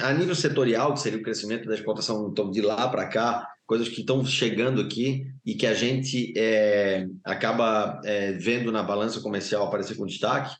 A 0.00 0.12
nível 0.12 0.34
setorial, 0.34 0.92
que 0.92 0.98
seria 0.98 1.20
o 1.20 1.22
crescimento 1.22 1.68
da 1.68 1.74
exportação 1.76 2.28
então, 2.28 2.50
de 2.50 2.60
lá 2.62 2.88
para 2.88 3.06
cá, 3.06 3.46
coisas 3.64 3.88
que 3.88 4.00
estão 4.00 4.24
chegando 4.24 4.80
aqui 4.80 5.24
e 5.44 5.54
que 5.54 5.68
a 5.68 5.72
gente 5.72 6.36
é, 6.36 7.06
acaba 7.24 8.00
é, 8.04 8.32
vendo 8.32 8.72
na 8.72 8.82
balança 8.82 9.20
comercial 9.20 9.68
aparecer 9.68 9.96
com 9.96 10.04
destaque, 10.04 10.52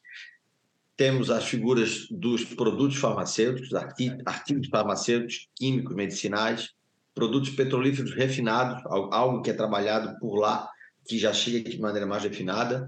temos 0.96 1.32
as 1.32 1.44
figuras 1.44 2.06
dos 2.12 2.44
produtos 2.44 2.96
farmacêuticos, 2.98 3.74
artigos 3.74 4.68
farmacêuticos, 4.68 5.48
químicos, 5.56 5.96
medicinais, 5.96 6.76
produtos 7.16 7.48
petrolíferos 7.48 8.14
refinados, 8.14 8.82
algo 8.86 9.40
que 9.40 9.48
é 9.48 9.54
trabalhado 9.54 10.18
por 10.20 10.36
lá, 10.36 10.68
que 11.06 11.18
já 11.18 11.32
chega 11.32 11.70
de 11.70 11.80
maneira 11.80 12.06
mais 12.06 12.22
refinada. 12.22 12.86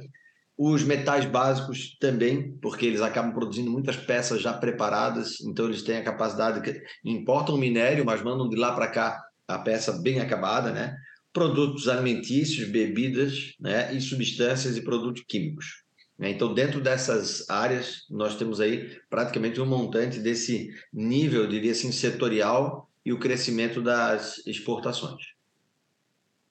Os 0.56 0.84
metais 0.84 1.24
básicos 1.24 1.96
também, 1.98 2.52
porque 2.60 2.84
eles 2.84 3.00
acabam 3.00 3.32
produzindo 3.32 3.70
muitas 3.70 3.96
peças 3.96 4.42
já 4.42 4.52
preparadas, 4.52 5.40
então 5.40 5.64
eles 5.64 5.82
têm 5.82 5.96
a 5.96 6.04
capacidade 6.04 6.60
que 6.60 6.82
importam 7.02 7.56
minério, 7.56 8.04
mas 8.04 8.22
mandam 8.22 8.50
de 8.50 8.56
lá 8.56 8.72
para 8.72 8.88
cá 8.88 9.18
a 9.46 9.58
peça 9.58 9.92
bem 10.02 10.20
acabada, 10.20 10.72
né? 10.72 10.94
Produtos 11.32 11.88
alimentícios, 11.88 12.68
bebidas, 12.68 13.54
né? 13.58 13.94
E 13.94 14.00
substâncias 14.00 14.76
e 14.76 14.82
produtos 14.82 15.22
químicos. 15.26 15.84
Né? 16.18 16.30
Então, 16.30 16.52
dentro 16.52 16.80
dessas 16.80 17.48
áreas, 17.48 18.04
nós 18.10 18.36
temos 18.36 18.60
aí 18.60 18.90
praticamente 19.08 19.60
um 19.60 19.66
montante 19.66 20.18
desse 20.18 20.68
nível, 20.92 21.46
diria 21.46 21.72
assim, 21.72 21.92
setorial 21.92 22.87
e 23.04 23.12
o 23.12 23.18
crescimento 23.18 23.80
das 23.80 24.44
exportações. 24.46 25.38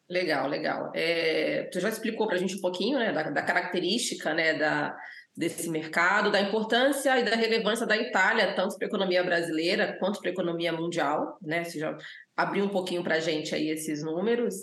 Legal, 0.09 0.47
legal. 0.47 0.91
É, 0.95 1.69
você 1.71 1.81
já 1.81 1.89
explicou 1.89 2.27
para 2.27 2.37
a 2.37 2.39
gente 2.39 2.55
um 2.55 2.61
pouquinho 2.61 2.97
né, 2.97 3.11
da, 3.11 3.23
da 3.23 3.41
característica 3.41 4.33
né, 4.33 4.53
da, 4.53 4.95
desse 5.35 5.69
mercado, 5.69 6.31
da 6.31 6.39
importância 6.39 7.19
e 7.19 7.23
da 7.23 7.35
relevância 7.35 7.85
da 7.85 7.97
Itália, 7.97 8.55
tanto 8.55 8.77
para 8.77 8.87
a 8.87 8.89
economia 8.89 9.23
brasileira 9.23 9.97
quanto 9.99 10.19
para 10.19 10.29
a 10.29 10.33
economia 10.33 10.71
mundial. 10.71 11.37
Né? 11.41 11.65
Você 11.65 11.77
já 11.77 11.97
abriu 12.37 12.63
um 12.63 12.69
pouquinho 12.69 13.03
para 13.03 13.15
a 13.15 13.19
gente 13.19 13.53
aí 13.53 13.69
esses 13.69 14.01
números. 14.01 14.55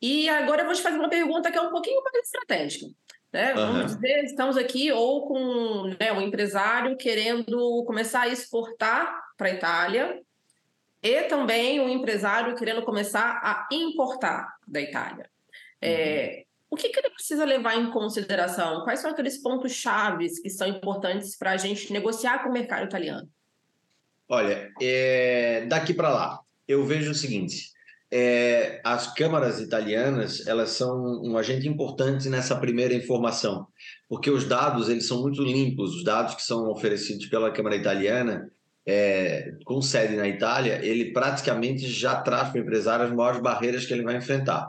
E 0.00 0.28
agora 0.28 0.62
eu 0.62 0.66
vou 0.66 0.74
te 0.74 0.82
fazer 0.82 0.98
uma 0.98 1.08
pergunta 1.08 1.50
que 1.50 1.56
é 1.56 1.62
um 1.62 1.70
pouquinho 1.70 2.02
mais 2.02 2.26
estratégica. 2.26 2.86
Né? 3.32 3.54
Uhum. 3.54 3.72
Vamos 3.72 3.94
dizer, 3.94 4.24
estamos 4.24 4.58
aqui 4.58 4.92
ou 4.92 5.26
com 5.26 5.84
né, 5.98 6.12
um 6.12 6.20
empresário 6.20 6.98
querendo 6.98 7.82
começar 7.86 8.22
a 8.22 8.28
exportar 8.28 9.10
para 9.38 9.48
a 9.48 9.52
Itália 9.52 10.20
e 11.02 11.22
também 11.24 11.80
um 11.80 11.88
empresário 11.88 12.54
querendo 12.54 12.82
começar 12.82 13.40
a 13.42 13.68
importar 13.72 14.56
da 14.66 14.80
Itália. 14.80 15.28
É, 15.80 16.36
uhum. 16.36 16.42
O 16.70 16.76
que, 16.76 16.88
que, 16.88 16.98
ele 17.00 17.10
precisa 17.10 17.44
levar 17.44 17.76
em 17.76 17.90
consideração? 17.90 18.82
Quais 18.84 19.00
são 19.00 19.10
aqueles 19.10 19.36
pontos 19.36 19.72
chaves 19.72 20.38
que 20.38 20.48
são 20.48 20.66
importantes 20.66 21.36
para 21.36 21.50
a 21.50 21.56
gente 21.56 21.92
negociar 21.92 22.42
com 22.42 22.48
o 22.48 22.52
mercado 22.52 22.84
italiano? 22.84 23.28
Olha, 24.28 24.72
é, 24.80 25.66
daqui 25.66 25.92
para 25.92 26.08
lá, 26.08 26.40
eu 26.66 26.86
vejo 26.86 27.10
o 27.10 27.14
seguinte: 27.14 27.70
é, 28.10 28.80
as 28.82 29.12
câmaras 29.12 29.60
italianas 29.60 30.46
elas 30.46 30.70
são 30.70 31.20
um 31.22 31.36
agente 31.36 31.68
importante 31.68 32.30
nessa 32.30 32.56
primeira 32.56 32.94
informação, 32.94 33.66
porque 34.08 34.30
os 34.30 34.46
dados 34.46 34.88
eles 34.88 35.06
são 35.06 35.20
muito 35.20 35.42
limpos, 35.42 35.96
os 35.96 36.04
dados 36.04 36.34
que 36.34 36.42
são 36.42 36.70
oferecidos 36.70 37.26
pela 37.26 37.50
Câmara 37.50 37.76
Italiana 37.76 38.50
é, 38.86 39.52
com 39.64 39.80
sede 39.80 40.16
na 40.16 40.28
Itália, 40.28 40.80
ele 40.84 41.12
praticamente 41.12 41.88
já 41.88 42.16
traz 42.16 42.48
para 42.48 42.58
o 42.58 42.62
empresário 42.62 43.06
as 43.06 43.12
maiores 43.12 43.40
barreiras 43.40 43.86
que 43.86 43.92
ele 43.92 44.02
vai 44.02 44.16
enfrentar. 44.16 44.68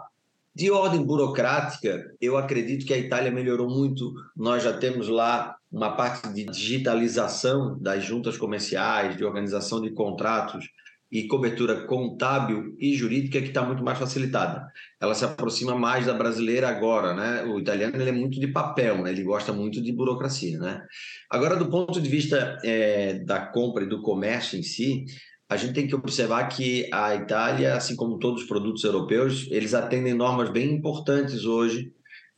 De 0.56 0.70
ordem 0.70 1.04
burocrática, 1.04 2.14
eu 2.22 2.38
acredito 2.38 2.86
que 2.86 2.94
a 2.94 2.98
Itália 2.98 3.32
melhorou 3.32 3.68
muito. 3.68 4.14
Nós 4.38 4.62
já 4.62 4.72
temos 4.72 5.08
lá 5.08 5.56
uma 5.72 5.96
parte 5.96 6.30
de 6.30 6.46
digitalização 6.46 7.76
das 7.80 8.04
juntas 8.04 8.38
comerciais, 8.38 9.18
de 9.18 9.26
organização 9.26 9.82
de 9.82 9.90
contratos, 9.92 10.70
e 11.14 11.28
cobertura 11.28 11.86
contábil 11.86 12.76
e 12.80 12.96
jurídica 12.96 13.40
que 13.40 13.50
está 13.50 13.62
muito 13.62 13.84
mais 13.84 14.00
facilitada. 14.00 14.66
Ela 15.00 15.14
se 15.14 15.24
aproxima 15.24 15.76
mais 15.76 16.08
da 16.08 16.14
brasileira 16.16 16.68
agora, 16.68 17.14
né? 17.14 17.44
O 17.44 17.60
italiano 17.60 17.96
ele 17.96 18.10
é 18.10 18.12
muito 18.12 18.40
de 18.40 18.48
papel, 18.48 19.04
né? 19.04 19.12
Ele 19.12 19.22
gosta 19.22 19.54
muito 19.54 19.80
de 19.80 19.92
burocracia, 19.92 20.58
né? 20.58 20.82
Agora, 21.30 21.56
do 21.56 21.70
ponto 21.70 22.02
de 22.02 22.10
vista 22.10 22.58
é, 22.64 23.20
da 23.20 23.46
compra 23.46 23.84
e 23.84 23.88
do 23.88 24.02
comércio 24.02 24.58
em 24.58 24.64
si, 24.64 25.06
a 25.48 25.56
gente 25.56 25.74
tem 25.74 25.86
que 25.86 25.94
observar 25.94 26.48
que 26.48 26.90
a 26.92 27.14
Itália, 27.14 27.76
assim 27.76 27.96
como 27.96 28.18
todos 28.18 28.42
os 28.42 28.48
produtos 28.48 28.84
europeus, 28.84 29.48
eles 29.52 29.76
atendem 29.76 30.16
normas 30.16 30.50
bem 30.50 30.74
importantes 30.74 31.46
hoje 31.46 31.92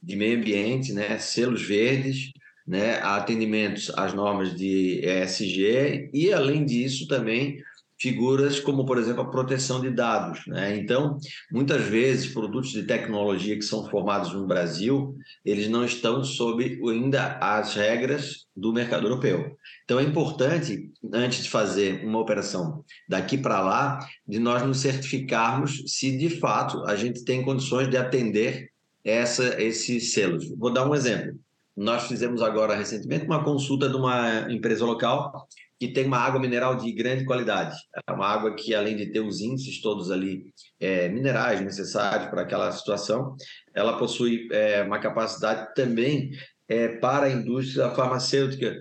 de 0.04 0.18
meio 0.18 0.38
ambiente, 0.38 0.92
né? 0.92 1.18
Selos 1.18 1.62
verdes, 1.62 2.34
né? 2.68 3.00
Atendimentos 3.02 3.90
às 3.96 4.14
normas 4.14 4.54
de 4.54 5.00
ESG 5.02 6.10
e, 6.14 6.34
além 6.34 6.66
disso, 6.66 7.08
também 7.08 7.64
figuras 8.00 8.60
como, 8.60 8.86
por 8.86 8.98
exemplo, 8.98 9.22
a 9.22 9.30
proteção 9.30 9.80
de 9.80 9.90
dados. 9.90 10.46
Né? 10.48 10.78
Então, 10.78 11.18
muitas 11.52 11.84
vezes, 11.84 12.34
produtos 12.34 12.72
de 12.72 12.84
tecnologia 12.84 13.56
que 13.56 13.62
são 13.62 13.90
formados 13.90 14.34
no 14.34 14.46
Brasil, 14.46 15.16
eles 15.44 15.68
não 15.68 15.86
estão 15.86 16.24
sob 16.24 16.80
ainda 16.90 17.38
as 17.40 17.74
regras 17.76 18.46
do 18.56 18.74
mercado 18.74 19.06
europeu. 19.06 19.56
Então, 19.84 20.00
é 20.00 20.04
importante, 20.04 20.92
antes 21.14 21.44
de 21.44 21.50
fazer 21.50 22.06
uma 22.06 22.20
operação 22.20 22.84
daqui 23.08 23.38
para 23.38 23.62
lá, 23.62 24.00
de 24.28 24.40
nós 24.40 24.64
nos 24.64 24.80
certificarmos 24.80 25.84
se, 25.88 26.18
de 26.18 26.30
fato, 26.30 26.84
a 26.86 26.96
gente 26.96 27.24
tem 27.24 27.44
condições 27.44 27.90
de 27.90 27.98
atender 27.98 28.70
essa, 29.04 29.62
esses 29.62 30.14
selos. 30.14 30.50
Vou 30.58 30.74
dar 30.74 30.90
um 30.90 30.96
exemplo. 30.96 31.40
Nós 31.76 32.08
fizemos 32.08 32.42
agora, 32.42 32.76
recentemente, 32.76 33.26
uma 33.26 33.44
consulta 33.44 33.90
de 33.90 33.96
uma 33.96 34.52
empresa 34.52 34.86
local 34.86 35.46
que 35.80 35.90
tem 35.90 36.06
uma 36.06 36.18
água 36.18 36.40
mineral 36.40 36.76
de 36.76 36.92
grande 36.92 37.26
qualidade. 37.26 37.76
É 38.08 38.12
uma 38.12 38.28
água 38.28 38.56
que, 38.56 38.74
além 38.74 38.96
de 38.96 39.12
ter 39.12 39.20
os 39.20 39.42
índices 39.42 39.82
todos 39.82 40.10
ali 40.10 40.54
é, 40.80 41.10
minerais 41.10 41.62
necessários 41.62 42.30
para 42.30 42.42
aquela 42.42 42.72
situação, 42.72 43.36
ela 43.74 43.98
possui 43.98 44.48
é, 44.52 44.84
uma 44.84 45.00
capacidade 45.00 45.74
também 45.76 46.32
é, 46.68 46.88
para 46.88 47.26
a 47.26 47.32
indústria 47.32 47.90
farmacêutica 47.92 48.74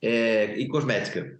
é, 0.00 0.58
e 0.58 0.66
cosmética. 0.68 1.38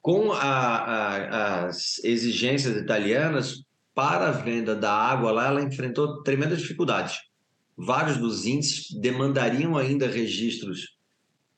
Com 0.00 0.32
a, 0.32 0.38
a, 0.38 1.64
as 1.66 1.98
exigências 2.04 2.76
italianas 2.76 3.64
para 3.94 4.28
a 4.28 4.32
venda 4.32 4.74
da 4.74 4.92
água 4.92 5.32
lá, 5.32 5.46
ela 5.48 5.62
enfrentou 5.62 6.22
tremendas 6.22 6.60
dificuldades. 6.60 7.16
Vários 7.76 8.18
dos 8.18 8.46
índices 8.46 8.86
demandariam 9.00 9.76
ainda 9.76 10.06
registros 10.06 10.93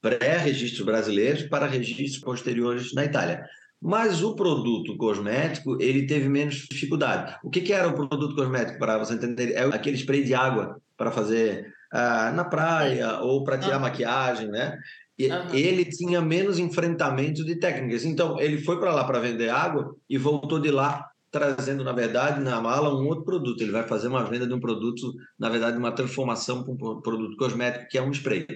pré-registros 0.00 0.84
brasileiros 0.84 1.42
para 1.44 1.66
registros 1.66 2.18
posteriores 2.18 2.92
na 2.94 3.04
Itália. 3.04 3.44
Mas 3.80 4.22
o 4.22 4.34
produto 4.34 4.96
cosmético, 4.96 5.76
ele 5.80 6.06
teve 6.06 6.28
menos 6.28 6.66
dificuldade. 6.70 7.36
O 7.44 7.50
que, 7.50 7.60
que 7.60 7.72
era 7.72 7.88
o 7.88 7.94
produto 7.94 8.34
cosmético, 8.34 8.78
para 8.78 8.98
você 8.98 9.14
entender? 9.14 9.52
É 9.52 9.62
aquele 9.64 9.96
spray 9.96 10.24
de 10.24 10.34
água 10.34 10.80
para 10.96 11.10
fazer 11.10 11.72
ah, 11.92 12.32
na 12.32 12.44
praia 12.44 13.20
ou 13.20 13.44
para 13.44 13.58
tirar 13.58 13.78
maquiagem, 13.78 14.48
né? 14.48 14.76
E 15.18 15.28
uhum. 15.28 15.54
Ele 15.54 15.84
tinha 15.84 16.20
menos 16.20 16.58
enfrentamento 16.58 17.44
de 17.44 17.56
técnicas. 17.56 18.04
Então, 18.04 18.38
ele 18.40 18.58
foi 18.58 18.78
para 18.78 18.92
lá 18.92 19.04
para 19.04 19.20
vender 19.20 19.48
água 19.48 19.94
e 20.08 20.18
voltou 20.18 20.58
de 20.58 20.70
lá 20.70 21.06
trazendo, 21.30 21.84
na 21.84 21.92
verdade, 21.92 22.40
na 22.40 22.60
mala 22.60 22.94
um 22.94 23.06
outro 23.06 23.24
produto. 23.24 23.60
Ele 23.60 23.72
vai 23.72 23.86
fazer 23.86 24.08
uma 24.08 24.24
venda 24.24 24.46
de 24.46 24.54
um 24.54 24.60
produto, 24.60 25.12
na 25.38 25.48
verdade, 25.48 25.76
uma 25.76 25.92
transformação 25.92 26.62
para 26.62 26.72
um 26.72 27.00
produto 27.00 27.36
cosmético, 27.36 27.88
que 27.88 27.98
é 27.98 28.02
um 28.02 28.10
spray. 28.10 28.46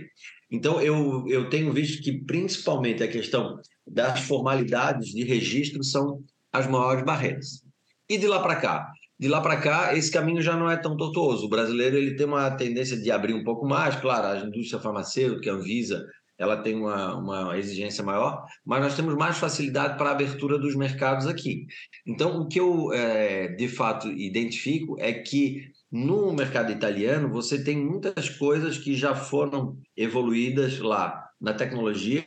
Então, 0.50 0.80
eu, 0.80 1.24
eu 1.28 1.48
tenho 1.48 1.72
visto 1.72 2.02
que, 2.02 2.24
principalmente, 2.24 3.02
a 3.02 3.08
questão 3.08 3.60
das 3.86 4.20
formalidades 4.20 5.08
de 5.08 5.24
registro 5.24 5.82
são 5.84 6.22
as 6.52 6.66
maiores 6.66 7.04
barreiras. 7.04 7.62
E 8.08 8.18
de 8.18 8.26
lá 8.26 8.40
para 8.40 8.56
cá? 8.56 8.90
De 9.18 9.28
lá 9.28 9.40
para 9.40 9.60
cá, 9.60 9.94
esse 9.94 10.10
caminho 10.10 10.42
já 10.42 10.56
não 10.56 10.70
é 10.70 10.76
tão 10.76 10.96
tortuoso. 10.96 11.46
O 11.46 11.48
brasileiro 11.48 11.96
ele 11.96 12.16
tem 12.16 12.26
uma 12.26 12.50
tendência 12.50 12.96
de 12.96 13.10
abrir 13.10 13.34
um 13.34 13.44
pouco 13.44 13.66
mais, 13.66 13.94
claro, 13.96 14.26
a 14.26 14.46
indústria 14.46 14.80
farmacêutica, 14.80 15.50
a 15.50 15.54
Anvisa, 15.54 16.04
ela 16.40 16.56
tem 16.56 16.74
uma, 16.74 17.16
uma 17.16 17.58
exigência 17.58 18.02
maior, 18.02 18.46
mas 18.64 18.80
nós 18.80 18.96
temos 18.96 19.14
mais 19.14 19.36
facilidade 19.36 19.98
para 19.98 20.08
a 20.08 20.12
abertura 20.12 20.58
dos 20.58 20.74
mercados 20.74 21.26
aqui. 21.26 21.66
Então, 22.06 22.40
o 22.40 22.48
que 22.48 22.58
eu, 22.58 22.90
é, 22.94 23.48
de 23.48 23.68
fato, 23.68 24.08
identifico 24.08 24.96
é 24.98 25.12
que 25.12 25.70
no 25.90 26.32
mercado 26.32 26.70
italiano, 26.70 27.28
você 27.28 27.62
tem 27.62 27.76
muitas 27.76 28.28
coisas 28.28 28.78
que 28.78 28.96
já 28.96 29.14
foram 29.14 29.76
evoluídas 29.96 30.78
lá 30.78 31.28
na 31.40 31.52
tecnologia 31.52 32.22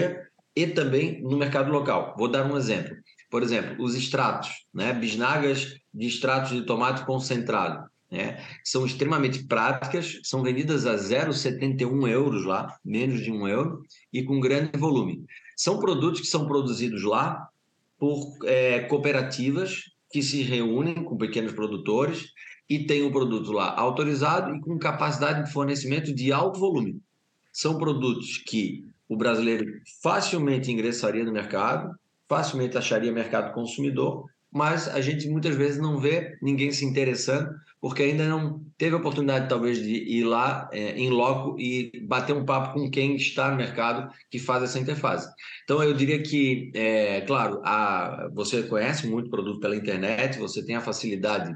e 0.55 0.67
também 0.67 1.22
no 1.22 1.38
mercado 1.38 1.72
local. 1.72 2.15
Vou 2.17 2.27
dar 2.27 2.46
um 2.46 2.58
exemplo. 2.58 2.96
Por 3.29 3.41
exemplo, 3.41 3.84
os 3.84 3.96
extratos, 3.96 4.50
né? 4.74 4.93
bisnagas 4.93 5.75
de 5.93 6.08
extratos 6.08 6.51
de 6.51 6.65
tomate 6.65 7.05
concentrado 7.05 7.89
né? 8.13 8.38
São 8.63 8.86
extremamente 8.86 9.43
práticas, 9.43 10.20
são 10.24 10.43
vendidas 10.43 10.86
a 10.86 10.96
0,71 10.96 12.08
euros 12.08 12.46
lá, 12.46 12.77
menos 12.86 13.22
de 13.22 13.32
um 13.32 13.48
euro, 13.48 13.82
e 14.13 14.22
com 14.22 14.39
grande 14.39 14.77
volume. 14.77 15.25
São 15.58 15.79
produtos 15.79 16.22
que 16.22 16.27
são 16.27 16.48
produzidos 16.48 17.01
lá 17.03 17.48
por 17.98 18.38
é, 18.46 18.82
cooperativas 18.82 19.82
que 20.12 20.22
se 20.22 20.43
reúnem 20.43 21.03
com 21.03 21.17
pequenos 21.17 21.53
produtores 21.53 22.27
e 22.74 22.88
tem 22.88 23.03
o 23.03 23.12
produto 23.12 23.51
lá 23.51 23.75
autorizado 23.77 24.56
e 24.56 24.60
com 24.60 24.80
capacidade 24.80 25.46
de 25.46 25.51
fornecimento 25.53 26.12
de 26.12 26.34
alto 26.34 26.60
volume. 26.60 27.00
São 27.51 27.77
produtos 27.77 28.39
que 28.39 28.84
o 29.08 29.15
brasileiro 29.15 29.65
facilmente 30.01 30.72
ingressaria 30.72 31.24
no 31.24 31.32
mercado, 31.32 31.94
facilmente 32.27 32.75
acharia 32.75 33.12
mercado 33.12 33.53
consumidor, 33.53 34.25
mas 34.51 34.88
a 34.88 35.01
gente 35.01 35.30
muitas 35.30 35.56
vezes 35.56 35.80
não 35.80 36.00
vê 36.00 36.36
ninguém 36.42 36.72
se 36.72 36.84
interessando, 36.84 37.48
porque 37.80 38.01
ainda 38.01 38.27
não 38.27 38.60
teve 38.75 38.96
a 38.96 39.00
oportunidade, 39.00 39.50
talvez, 39.50 39.77
de 39.77 39.92
ir 39.92 40.24
lá 40.24 40.68
é, 40.72 40.98
em 40.98 41.12
loco 41.12 41.60
e 41.60 41.92
bater 42.08 42.34
um 42.34 42.46
papo 42.46 42.74
com 42.74 42.89
quem 42.89 43.15
está 43.15 43.51
no 43.51 43.58
mercado 43.58 44.12
que 44.32 44.39
faz 44.39 44.63
essa 44.63 44.80
interface. 44.80 45.30
Então, 45.63 45.84
eu 45.84 45.94
diria 45.94 46.24
que, 46.24 46.72
é, 46.74 47.22
claro, 47.22 47.62
a, 47.63 48.30
você 48.34 48.63
conhece 48.63 49.06
muito 49.06 49.30
produto 49.30 49.60
pela 49.60 49.75
internet, 49.75 50.39
você 50.39 50.65
tem 50.65 50.75
a 50.75 50.82
facilidade 50.82 51.56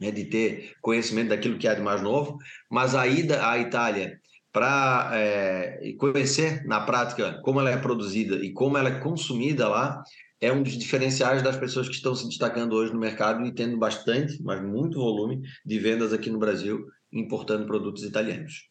né, 0.00 0.10
de 0.10 0.24
ter 0.24 0.72
conhecimento 0.80 1.28
daquilo 1.28 1.58
que 1.58 1.68
é 1.68 1.74
de 1.74 1.80
mais 1.80 2.02
novo, 2.02 2.38
mas 2.70 2.94
a 2.94 3.06
ida 3.06 3.48
à 3.48 3.58
Itália 3.58 4.18
para 4.52 5.10
é, 5.12 5.92
conhecer 5.98 6.64
na 6.64 6.80
prática 6.80 7.40
como 7.42 7.60
ela 7.60 7.70
é 7.70 7.76
produzida 7.76 8.36
e 8.36 8.52
como 8.52 8.78
ela 8.78 8.88
é 8.88 9.00
consumida 9.00 9.68
lá, 9.68 10.02
é 10.40 10.52
um 10.52 10.62
dos 10.62 10.76
diferenciais 10.76 11.42
das 11.42 11.56
pessoas 11.56 11.88
que 11.88 11.94
estão 11.94 12.14
se 12.14 12.26
destacando 12.26 12.72
hoje 12.74 12.92
no 12.92 12.98
mercado 12.98 13.44
e 13.44 13.52
tendo 13.52 13.76
bastante, 13.76 14.42
mas 14.42 14.62
muito 14.62 14.98
volume 14.98 15.42
de 15.64 15.78
vendas 15.78 16.12
aqui 16.12 16.30
no 16.30 16.38
Brasil, 16.38 16.86
importando 17.12 17.66
produtos 17.66 18.02
italianos. 18.04 18.68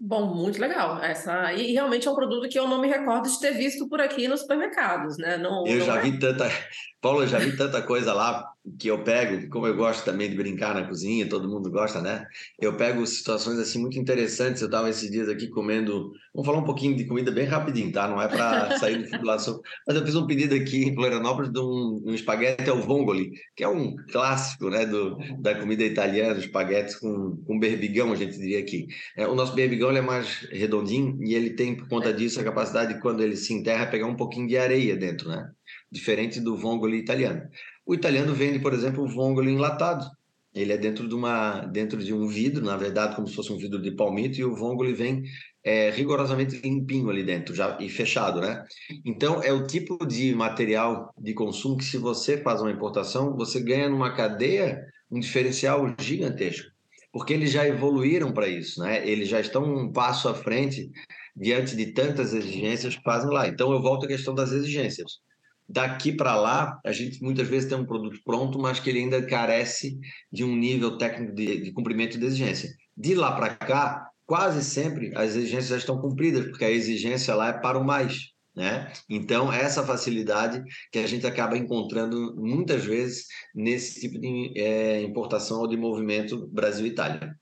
Bom, 0.00 0.32
muito 0.32 0.60
legal. 0.60 1.02
Essa 1.02 1.52
e 1.52 1.72
realmente 1.72 2.06
é 2.06 2.10
um 2.10 2.14
produto 2.14 2.48
que 2.48 2.58
eu 2.58 2.68
não 2.68 2.80
me 2.80 2.86
recordo 2.86 3.28
de 3.28 3.40
ter 3.40 3.52
visto 3.52 3.88
por 3.88 4.00
aqui 4.00 4.28
nos 4.28 4.42
supermercados, 4.42 5.18
né? 5.18 5.36
Não, 5.36 5.66
eu 5.66 5.78
não 5.78 5.86
já 5.86 5.98
é... 5.98 6.02
vi 6.02 6.18
tanta, 6.20 6.48
Paulo, 7.02 7.22
eu 7.22 7.26
já 7.26 7.38
vi 7.38 7.56
tanta 7.56 7.82
coisa 7.82 8.12
lá 8.12 8.48
que 8.78 8.88
eu 8.88 9.02
pego, 9.04 9.48
como 9.48 9.66
eu 9.66 9.76
gosto 9.76 10.04
também 10.04 10.28
de 10.28 10.36
brincar 10.36 10.74
na 10.74 10.86
cozinha, 10.86 11.28
todo 11.28 11.48
mundo 11.48 11.70
gosta, 11.70 12.00
né? 12.00 12.26
Eu 12.58 12.76
pego 12.76 13.06
situações 13.06 13.58
assim 13.58 13.78
muito 13.78 13.98
interessantes. 13.98 14.60
Eu 14.60 14.66
estava 14.66 14.90
esses 14.90 15.10
dias 15.10 15.28
aqui 15.28 15.48
comendo, 15.48 16.12
vamos 16.34 16.46
falar 16.46 16.58
um 16.58 16.64
pouquinho 16.64 16.96
de 16.96 17.04
comida 17.04 17.30
bem 17.30 17.46
rapidinho, 17.46 17.92
tá? 17.92 18.08
Não 18.08 18.20
é 18.20 18.28
para 18.28 18.76
sair 18.78 18.98
do 18.98 19.08
fibulação, 19.08 19.60
mas 19.86 19.96
eu 19.96 20.04
fiz 20.04 20.14
um 20.14 20.26
pedido 20.26 20.54
aqui 20.54 20.84
em 20.84 20.94
Florianópolis 20.94 21.52
de 21.52 21.60
um, 21.60 22.02
um 22.06 22.14
espaguete 22.14 22.68
ao 22.68 22.80
vongoli, 22.80 23.32
que 23.54 23.64
é 23.64 23.68
um 23.68 23.94
clássico, 24.10 24.70
né, 24.70 24.86
do, 24.86 25.16
da 25.40 25.54
comida 25.54 25.84
italiana, 25.84 26.38
espaguetes 26.38 26.96
com, 26.96 27.36
com 27.46 27.58
berbigão, 27.58 28.12
a 28.12 28.16
gente 28.16 28.36
diria 28.36 28.58
aqui. 28.58 28.86
É, 29.16 29.26
o 29.26 29.34
nosso 29.34 29.54
berbigão 29.54 29.90
é 29.90 30.00
mais 30.00 30.48
redondinho 30.50 31.18
e 31.22 31.34
ele 31.34 31.50
tem 31.50 31.74
por 31.74 31.88
conta 31.88 32.12
disso 32.12 32.40
a 32.40 32.44
capacidade 32.44 32.94
de 32.94 33.00
quando 33.00 33.22
ele 33.22 33.36
se 33.36 33.52
enterra 33.52 33.86
pegar 33.86 34.06
um 34.06 34.16
pouquinho 34.16 34.48
de 34.48 34.56
areia 34.56 34.96
dentro, 34.96 35.28
né? 35.28 35.50
Diferente 35.90 36.40
do 36.40 36.56
vongoli 36.56 36.98
italiano. 36.98 37.42
O 37.88 37.94
italiano 37.94 38.34
vende, 38.34 38.58
por 38.58 38.74
exemplo, 38.74 39.02
o 39.02 39.08
vongole 39.08 39.50
enlatado. 39.50 40.06
Ele 40.54 40.74
é 40.74 40.76
dentro 40.76 41.08
de, 41.08 41.14
uma, 41.14 41.60
dentro 41.60 42.04
de 42.04 42.12
um 42.12 42.28
vidro, 42.28 42.62
na 42.62 42.76
verdade, 42.76 43.16
como 43.16 43.26
se 43.26 43.34
fosse 43.34 43.50
um 43.50 43.56
vidro 43.56 43.80
de 43.80 43.92
palmito, 43.92 44.38
e 44.38 44.44
o 44.44 44.54
vongole 44.54 44.92
vem 44.92 45.22
é, 45.64 45.88
rigorosamente 45.88 46.60
limpinho 46.60 47.08
ali 47.08 47.24
dentro 47.24 47.54
já, 47.54 47.78
e 47.80 47.88
fechado, 47.88 48.42
né? 48.42 48.62
Então, 49.06 49.42
é 49.42 49.54
o 49.54 49.66
tipo 49.66 50.06
de 50.06 50.34
material 50.34 51.14
de 51.16 51.32
consumo 51.32 51.78
que, 51.78 51.84
se 51.84 51.96
você 51.96 52.36
faz 52.36 52.60
uma 52.60 52.70
importação, 52.70 53.34
você 53.34 53.58
ganha 53.58 53.88
numa 53.88 54.14
cadeia 54.14 54.84
um 55.10 55.18
diferencial 55.18 55.86
gigantesco, 55.98 56.68
porque 57.10 57.32
eles 57.32 57.50
já 57.50 57.66
evoluíram 57.66 58.32
para 58.32 58.48
isso, 58.48 58.82
né? 58.82 59.08
Eles 59.08 59.30
já 59.30 59.40
estão 59.40 59.64
um 59.64 59.90
passo 59.90 60.28
à 60.28 60.34
frente 60.34 60.90
diante 61.34 61.74
de 61.74 61.86
tantas 61.86 62.34
exigências 62.34 62.96
que 62.96 63.02
fazem 63.02 63.30
lá. 63.30 63.48
Então, 63.48 63.72
eu 63.72 63.80
volto 63.80 64.04
à 64.04 64.08
questão 64.08 64.34
das 64.34 64.52
exigências 64.52 65.26
daqui 65.68 66.12
para 66.12 66.34
lá, 66.36 66.80
a 66.84 66.92
gente 66.92 67.22
muitas 67.22 67.46
vezes 67.46 67.68
tem 67.68 67.78
um 67.78 67.84
produto 67.84 68.18
pronto, 68.24 68.58
mas 68.58 68.80
que 68.80 68.88
ele 68.88 69.00
ainda 69.00 69.24
carece 69.26 69.98
de 70.32 70.42
um 70.42 70.56
nível 70.56 70.96
técnico 70.96 71.34
de, 71.34 71.60
de 71.60 71.72
cumprimento 71.72 72.18
de 72.18 72.24
exigência. 72.24 72.70
De 72.96 73.14
lá 73.14 73.32
para 73.32 73.54
cá, 73.54 74.08
quase 74.24 74.64
sempre 74.64 75.12
as 75.14 75.36
exigências 75.36 75.68
já 75.68 75.76
estão 75.76 76.00
cumpridas, 76.00 76.46
porque 76.46 76.64
a 76.64 76.70
exigência 76.70 77.34
lá 77.34 77.48
é 77.48 77.52
para 77.52 77.78
o 77.78 77.84
mais. 77.84 78.32
Né? 78.56 78.90
Então, 79.08 79.52
essa 79.52 79.86
facilidade 79.86 80.64
que 80.90 80.98
a 80.98 81.06
gente 81.06 81.24
acaba 81.24 81.56
encontrando 81.56 82.34
muitas 82.36 82.84
vezes 82.84 83.26
nesse 83.54 84.00
tipo 84.00 84.18
de 84.18 84.52
é, 84.56 85.00
importação 85.02 85.60
ou 85.60 85.68
de 85.68 85.76
movimento 85.76 86.48
Brasil-Itália. 86.48 87.37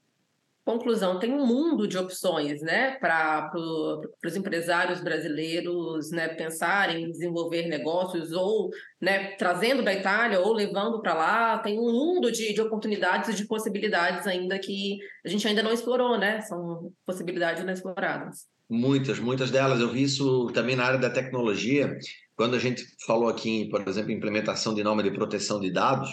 Conclusão, 0.66 1.20
tem 1.20 1.32
um 1.32 1.46
mundo 1.46 1.86
de 1.86 1.96
opções 1.96 2.60
né, 2.60 2.96
para 2.98 3.50
pro, 3.50 4.00
os 4.26 4.34
empresários 4.34 5.00
brasileiros 5.00 6.10
né, 6.10 6.26
pensarem 6.26 7.04
em 7.04 7.12
desenvolver 7.12 7.68
negócios 7.68 8.32
ou 8.32 8.70
né, 9.00 9.36
trazendo 9.36 9.84
da 9.84 9.94
Itália 9.94 10.40
ou 10.40 10.52
levando 10.52 11.00
para 11.00 11.14
lá. 11.14 11.58
Tem 11.58 11.78
um 11.78 11.92
mundo 11.92 12.32
de, 12.32 12.52
de 12.52 12.60
oportunidades 12.60 13.28
e 13.28 13.34
de 13.36 13.46
possibilidades 13.46 14.26
ainda 14.26 14.58
que 14.58 14.98
a 15.24 15.28
gente 15.28 15.46
ainda 15.46 15.62
não 15.62 15.72
explorou, 15.72 16.18
né? 16.18 16.40
São 16.40 16.90
possibilidades 17.06 17.64
não 17.64 17.72
exploradas. 17.72 18.46
Muitas, 18.68 19.20
muitas 19.20 19.52
delas. 19.52 19.80
Eu 19.80 19.92
vi 19.92 20.02
isso 20.02 20.48
também 20.48 20.74
na 20.74 20.84
área 20.84 20.98
da 20.98 21.10
tecnologia. 21.10 21.96
Quando 22.34 22.56
a 22.56 22.58
gente 22.58 22.84
falou 23.06 23.28
aqui, 23.28 23.68
por 23.68 23.86
exemplo, 23.86 24.10
implementação 24.10 24.74
de 24.74 24.82
norma 24.82 25.04
de 25.04 25.12
proteção 25.12 25.60
de 25.60 25.70
dados, 25.70 26.10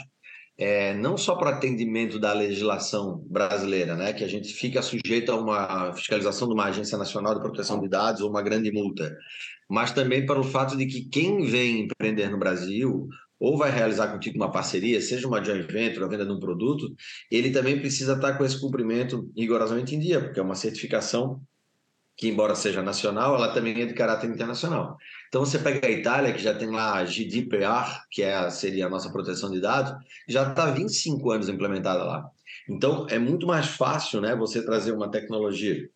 é, 0.58 0.94
não 0.94 1.18
só 1.18 1.36
para 1.36 1.52
atendimento 1.52 2.20
da 2.20 2.34
legislação 2.34 3.24
brasileira, 3.30 3.96
né, 3.96 4.14
que 4.14 4.24
a 4.24 4.28
gente 4.28 4.54
fica 4.54 4.82
sujeito 4.82 5.32
a 5.32 5.36
uma 5.36 5.94
fiscalização 5.94 6.48
de 6.48 6.54
uma 6.54 6.66
agência 6.66 6.98
nacional 6.98 7.34
de 7.34 7.42
proteção 7.42 7.80
de 7.80 7.90
dados 7.90 8.22
ou 8.22 8.30
uma 8.30 8.42
grande 8.42 8.72
multa, 8.72 9.16
mas 9.70 9.92
também 9.92 10.26
para 10.26 10.40
o 10.40 10.44
fato 10.44 10.78
de 10.78 10.86
que 10.86 11.10
quem 11.10 11.44
vem 11.46 11.82
empreender 11.82 12.30
no 12.30 12.38
Brasil 12.38 13.08
ou 13.40 13.58
vai 13.58 13.72
realizar 13.72 14.08
contigo 14.08 14.38
uma 14.38 14.52
parceria, 14.52 15.02
seja 15.02 15.28
uma 15.28 15.44
joint 15.44 15.70
venture, 15.70 16.06
a 16.06 16.08
venda 16.08 16.26
de 16.26 16.32
um 16.32 16.40
produto, 16.40 16.94
ele 17.30 17.52
também 17.52 17.78
precisa 17.80 18.14
estar 18.14 18.38
com 18.38 18.46
esse 18.46 18.60
cumprimento 18.60 19.30
rigorosamente 19.36 19.96
em 19.96 20.00
dia, 20.00 20.22
porque 20.22 20.40
é 20.40 20.44
uma 20.44 20.56
certificação 20.56 21.42
que 22.16 22.30
embora 22.30 22.56
seja 22.56 22.82
nacional, 22.82 23.36
ela 23.36 23.54
também 23.54 23.82
é 23.82 23.86
de 23.86 23.94
caráter 23.94 24.30
internacional. 24.30 24.98
Então 25.34 25.44
você 25.44 25.58
pega 25.58 25.88
a 25.88 25.90
Itália, 25.90 26.32
que 26.32 26.38
já 26.38 26.54
tem 26.54 26.70
lá 26.70 27.00
a 27.00 27.06
GDPR, 27.06 28.04
que 28.12 28.22
é, 28.22 28.48
seria 28.52 28.86
a 28.86 28.90
nossa 28.90 29.12
proteção 29.12 29.50
de 29.50 29.60
dados, 29.60 29.92
já 30.30 30.48
está 30.48 30.70
25 30.70 31.32
anos 31.32 31.50
implementada 31.50 32.04
lá. 32.04 32.30
Então 32.70 33.08
é 33.10 33.18
muito 33.18 33.48
mais 33.48 33.66
fácil 33.66 34.22
né, 34.22 34.36
você 34.36 34.64
trazer 34.64 34.92
uma 34.92 35.10
tecnologia 35.10 35.90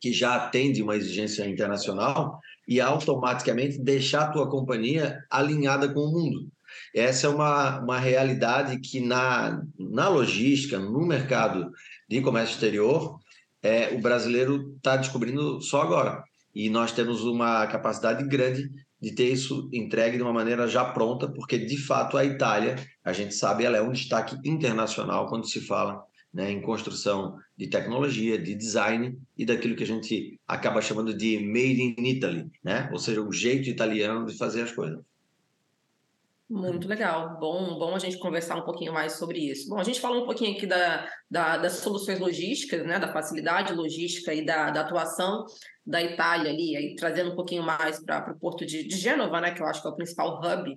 que 0.00 0.12
já 0.12 0.36
atende 0.36 0.80
uma 0.80 0.94
exigência 0.94 1.44
internacional 1.48 2.38
e 2.68 2.80
automaticamente 2.80 3.80
deixar 3.80 4.26
a 4.26 4.30
tua 4.30 4.48
companhia 4.48 5.24
alinhada 5.28 5.92
com 5.92 5.98
o 5.98 6.12
mundo. 6.12 6.46
Essa 6.94 7.26
é 7.26 7.30
uma, 7.30 7.80
uma 7.80 7.98
realidade 7.98 8.78
que 8.78 9.00
na, 9.00 9.60
na 9.76 10.08
logística, 10.08 10.78
no 10.78 11.04
mercado 11.04 11.68
de 12.08 12.20
comércio 12.20 12.54
exterior, 12.54 13.18
é, 13.60 13.92
o 13.92 14.00
brasileiro 14.00 14.76
está 14.76 14.96
descobrindo 14.96 15.60
só 15.60 15.82
agora. 15.82 16.27
E 16.58 16.68
nós 16.68 16.90
temos 16.90 17.22
uma 17.22 17.64
capacidade 17.68 18.26
grande 18.26 18.68
de 19.00 19.14
ter 19.14 19.32
isso 19.32 19.70
entregue 19.72 20.16
de 20.16 20.24
uma 20.24 20.32
maneira 20.32 20.66
já 20.66 20.84
pronta, 20.84 21.30
porque 21.32 21.56
de 21.56 21.78
fato 21.78 22.16
a 22.16 22.24
Itália, 22.24 22.74
a 23.04 23.12
gente 23.12 23.32
sabe, 23.32 23.64
ela 23.64 23.76
é 23.76 23.80
um 23.80 23.92
destaque 23.92 24.36
internacional 24.44 25.28
quando 25.28 25.48
se 25.48 25.60
fala 25.60 26.02
né, 26.34 26.50
em 26.50 26.60
construção 26.60 27.36
de 27.56 27.68
tecnologia, 27.68 28.36
de 28.36 28.56
design 28.56 29.16
e 29.36 29.46
daquilo 29.46 29.76
que 29.76 29.84
a 29.84 29.86
gente 29.86 30.36
acaba 30.48 30.82
chamando 30.82 31.16
de 31.16 31.38
made 31.46 31.94
in 31.96 32.08
Italy, 32.08 32.50
né? 32.64 32.90
ou 32.90 32.98
seja, 32.98 33.22
o 33.22 33.32
jeito 33.32 33.68
italiano 33.70 34.26
de 34.26 34.36
fazer 34.36 34.62
as 34.62 34.72
coisas. 34.72 34.98
Muito 36.50 36.88
legal. 36.88 37.38
Bom, 37.38 37.78
bom 37.78 37.94
a 37.94 37.98
gente 37.98 38.18
conversar 38.18 38.56
um 38.56 38.64
pouquinho 38.64 38.90
mais 38.90 39.12
sobre 39.12 39.38
isso. 39.38 39.68
Bom, 39.68 39.78
a 39.78 39.84
gente 39.84 40.00
falou 40.00 40.22
um 40.22 40.24
pouquinho 40.24 40.56
aqui 40.56 40.66
da, 40.66 41.06
da 41.30 41.58
das 41.58 41.74
soluções 41.74 42.18
logísticas, 42.18 42.86
né, 42.86 42.98
da 42.98 43.12
facilidade 43.12 43.74
logística 43.74 44.32
e 44.32 44.44
da, 44.44 44.70
da 44.70 44.80
atuação 44.80 45.44
da 45.84 46.02
Itália 46.02 46.50
ali, 46.50 46.74
aí, 46.74 46.96
trazendo 46.96 47.32
um 47.32 47.36
pouquinho 47.36 47.62
mais 47.62 48.02
para 48.02 48.32
o 48.32 48.38
porto 48.38 48.64
de, 48.64 48.86
de 48.86 48.96
Gênova, 48.96 49.40
né, 49.42 49.52
que 49.52 49.60
eu 49.60 49.66
acho 49.66 49.82
que 49.82 49.88
é 49.88 49.90
o 49.90 49.96
principal 49.96 50.40
hub 50.42 50.74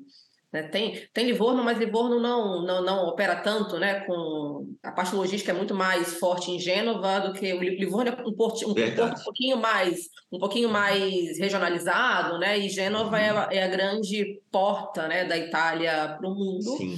né? 0.52 0.64
Tem, 0.64 1.08
tem 1.14 1.26
Livorno, 1.26 1.64
mas 1.64 1.78
Livorno 1.78 2.20
não, 2.20 2.62
não, 2.64 2.84
não 2.84 3.08
opera 3.08 3.38
tanto, 3.38 3.80
né? 3.80 4.02
Com 4.02 4.68
a 4.84 4.92
parte 4.92 5.16
logística 5.16 5.52
é 5.52 5.56
muito 5.56 5.74
mais 5.74 6.20
forte 6.20 6.52
em 6.52 6.60
Gênova 6.60 7.20
do 7.20 7.34
que 7.34 7.54
o 7.54 7.60
Livorno 7.60 8.10
é 8.10 8.28
um 8.28 8.34
porto 8.34 8.70
um, 8.70 8.74
porto 8.74 9.20
um 9.20 9.24
pouquinho 9.24 9.58
mais 9.58 10.10
um 10.32 10.40
pouquinho 10.40 10.70
mais 10.70 11.40
regionalizado, 11.40 12.38
né? 12.38 12.58
E 12.58 12.70
Gênova 12.70 13.20
é, 13.20 13.30
a, 13.30 13.50
é 13.52 13.64
a 13.64 13.68
grande 13.68 14.42
porta, 14.52 15.08
né, 15.08 15.26
da 15.26 15.38
Itália 15.38 16.16
para 16.18 16.28
o 16.28 16.36
mundo. 16.36 16.78
Sim. 16.78 16.96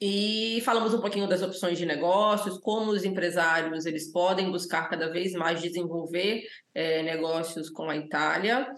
E 0.00 0.62
falamos 0.64 0.94
um 0.94 1.00
pouquinho 1.00 1.28
das 1.28 1.42
opções 1.42 1.76
de 1.76 1.84
negócios, 1.84 2.56
como 2.58 2.92
os 2.92 3.04
empresários 3.04 3.84
eles 3.84 4.12
podem 4.12 4.50
buscar 4.50 4.88
cada 4.88 5.10
vez 5.10 5.32
mais 5.32 5.60
desenvolver 5.60 6.44
é, 6.72 7.02
negócios 7.02 7.68
com 7.68 7.90
a 7.90 7.96
Itália. 7.96 8.68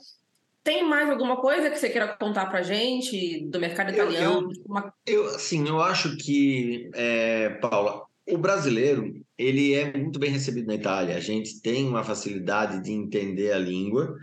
Tem 0.62 0.86
mais 0.86 1.08
alguma 1.08 1.40
coisa 1.40 1.70
que 1.70 1.78
você 1.78 1.88
queira 1.88 2.16
contar 2.16 2.46
para 2.46 2.62
gente 2.62 3.46
do 3.46 3.58
mercado 3.58 3.90
italiano? 3.92 4.50
Eu, 4.52 4.76
eu, 5.06 5.24
eu 5.24 5.34
assim, 5.34 5.66
eu 5.66 5.80
acho 5.80 6.16
que, 6.18 6.90
é, 6.94 7.48
Paula, 7.60 8.02
o 8.28 8.38
brasileiro 8.38 9.12
ele 9.38 9.74
é 9.74 9.96
muito 9.96 10.18
bem 10.18 10.30
recebido 10.30 10.66
na 10.66 10.74
Itália. 10.74 11.16
A 11.16 11.20
gente 11.20 11.62
tem 11.62 11.88
uma 11.88 12.04
facilidade 12.04 12.82
de 12.82 12.92
entender 12.92 13.52
a 13.52 13.58
língua. 13.58 14.14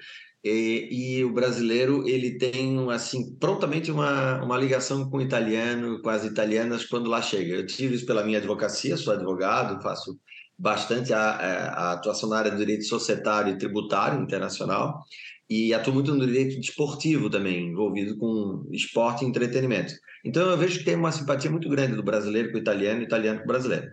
e, 0.43 1.17
e, 1.17 1.25
o 1.25 1.33
brasileiro 1.33 2.07
ele 2.07 2.37
tem 2.37 2.77
assim 2.91 3.35
prontamente 3.39 3.91
uma, 3.91 4.43
uma 4.43 4.57
ligação 4.57 5.09
com 5.09 5.17
o 5.17 5.21
italiano, 5.21 6.01
com 6.01 6.09
as 6.09 6.23
italianas 6.23 6.85
quando 6.85 7.09
lá 7.09 7.21
chega. 7.21 7.55
Eu 7.55 7.65
tive 7.65 7.95
isso 7.95 8.05
pela 8.05 8.23
minha 8.23 8.37
advocacia, 8.37 8.95
sou 8.95 9.13
advogado, 9.13 9.81
faço 9.81 10.17
bastante 10.57 11.13
a, 11.13 11.19
a, 11.19 11.91
atuação 11.93 12.29
na 12.29 12.37
área 12.37 12.51
do 12.51 12.57
direito 12.57 12.85
societário 12.85 13.53
e 13.53 13.57
tributário 13.57 14.21
internacional 14.21 15.03
e 15.49 15.73
atuo 15.73 15.93
muito 15.93 16.13
no 16.13 16.25
direito 16.25 16.59
desportivo 16.59 17.29
também, 17.29 17.69
envolvido 17.69 18.17
com 18.17 18.67
esporte 18.71 19.23
e 19.23 19.27
entretenimento. 19.27 19.93
Então 20.25 20.49
eu 20.49 20.57
vejo 20.57 20.79
que 20.79 20.85
tem 20.85 20.95
uma 20.95 21.11
simpatia 21.11 21.49
muito 21.49 21.69
grande 21.69 21.95
do 21.95 22.03
brasileiro 22.03 22.51
com 22.51 22.57
o 22.57 22.61
italiano 22.61 23.01
e 23.01 23.05
italiano 23.05 23.39
com 23.39 23.45
o 23.45 23.47
brasileiro. 23.47 23.87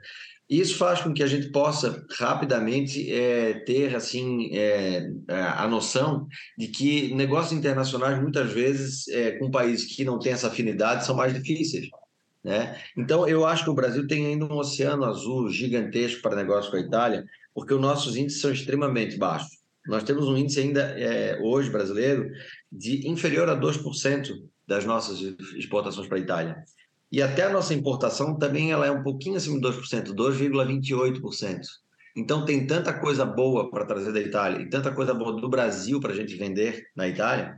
Isso 0.48 0.76
faz 0.76 1.00
com 1.00 1.14
que 1.14 1.22
a 1.22 1.26
gente 1.26 1.50
possa 1.50 2.04
rapidamente 2.18 3.10
é, 3.10 3.60
ter 3.60 3.94
assim 3.94 4.50
é, 4.52 5.08
a 5.28 5.66
noção 5.66 6.26
de 6.58 6.68
que 6.68 7.14
negócios 7.14 7.56
internacionais 7.56 8.20
muitas 8.20 8.52
vezes 8.52 9.08
é, 9.08 9.32
com 9.38 9.50
países 9.50 9.86
que 9.86 10.04
não 10.04 10.18
têm 10.18 10.32
essa 10.32 10.48
afinidade 10.48 11.06
são 11.06 11.16
mais 11.16 11.32
difíceis. 11.32 11.86
Né? 12.44 12.78
Então 12.94 13.26
eu 13.26 13.46
acho 13.46 13.64
que 13.64 13.70
o 13.70 13.74
Brasil 13.74 14.06
tem 14.06 14.26
ainda 14.26 14.44
um 14.44 14.58
oceano 14.58 15.04
azul 15.04 15.48
gigantesco 15.48 16.20
para 16.20 16.36
negócios 16.36 16.70
com 16.70 16.76
a 16.76 16.80
Itália, 16.80 17.24
porque 17.54 17.72
os 17.72 17.80
nossos 17.80 18.14
índices 18.14 18.42
são 18.42 18.52
extremamente 18.52 19.16
baixos. 19.16 19.63
Nós 19.86 20.02
temos 20.02 20.26
um 20.26 20.36
índice 20.36 20.60
ainda 20.60 20.82
é, 20.98 21.38
hoje 21.42 21.70
brasileiro 21.70 22.30
de 22.70 23.08
inferior 23.08 23.48
a 23.48 23.56
2% 23.58 24.30
das 24.66 24.84
nossas 24.84 25.20
exportações 25.56 26.06
para 26.06 26.16
a 26.16 26.20
Itália. 26.20 26.64
E 27.12 27.22
até 27.22 27.44
a 27.44 27.50
nossa 27.50 27.74
importação 27.74 28.36
também 28.36 28.72
ela 28.72 28.86
é 28.86 28.90
um 28.90 29.02
pouquinho 29.02 29.36
acima 29.36 29.60
de 29.60 29.66
2%, 29.66 30.14
2,28%. 30.14 31.60
Então 32.16 32.44
tem 32.44 32.66
tanta 32.66 32.92
coisa 32.92 33.24
boa 33.24 33.70
para 33.70 33.84
trazer 33.84 34.12
da 34.12 34.20
Itália 34.20 34.62
e 34.62 34.68
tanta 34.68 34.92
coisa 34.92 35.12
boa 35.12 35.32
do 35.40 35.48
Brasil 35.48 36.00
para 36.00 36.12
a 36.12 36.16
gente 36.16 36.36
vender 36.36 36.86
na 36.96 37.08
Itália, 37.08 37.56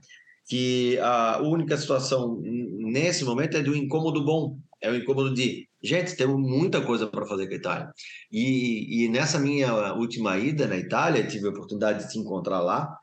que 0.48 0.98
a 0.98 1.40
única 1.42 1.76
situação 1.76 2.40
nesse 2.42 3.24
momento 3.24 3.56
é 3.56 3.62
do 3.62 3.76
incômodo 3.76 4.24
bom, 4.24 4.58
é 4.86 4.90
o 4.90 4.96
incômodo 4.96 5.34
de 5.34 5.68
gente, 5.82 6.16
temos 6.16 6.40
muita 6.40 6.80
coisa 6.80 7.06
para 7.06 7.26
fazer 7.26 7.46
com 7.46 7.54
a 7.54 7.56
Itália. 7.56 7.92
E, 8.30 9.04
e, 9.04 9.08
nessa 9.08 9.38
minha 9.38 9.94
última 9.94 10.38
ida 10.38 10.66
na 10.66 10.76
Itália, 10.76 11.26
tive 11.26 11.46
a 11.46 11.50
oportunidade 11.50 12.04
de 12.04 12.12
te 12.12 12.18
encontrar 12.18 12.60
lá. 12.60 12.96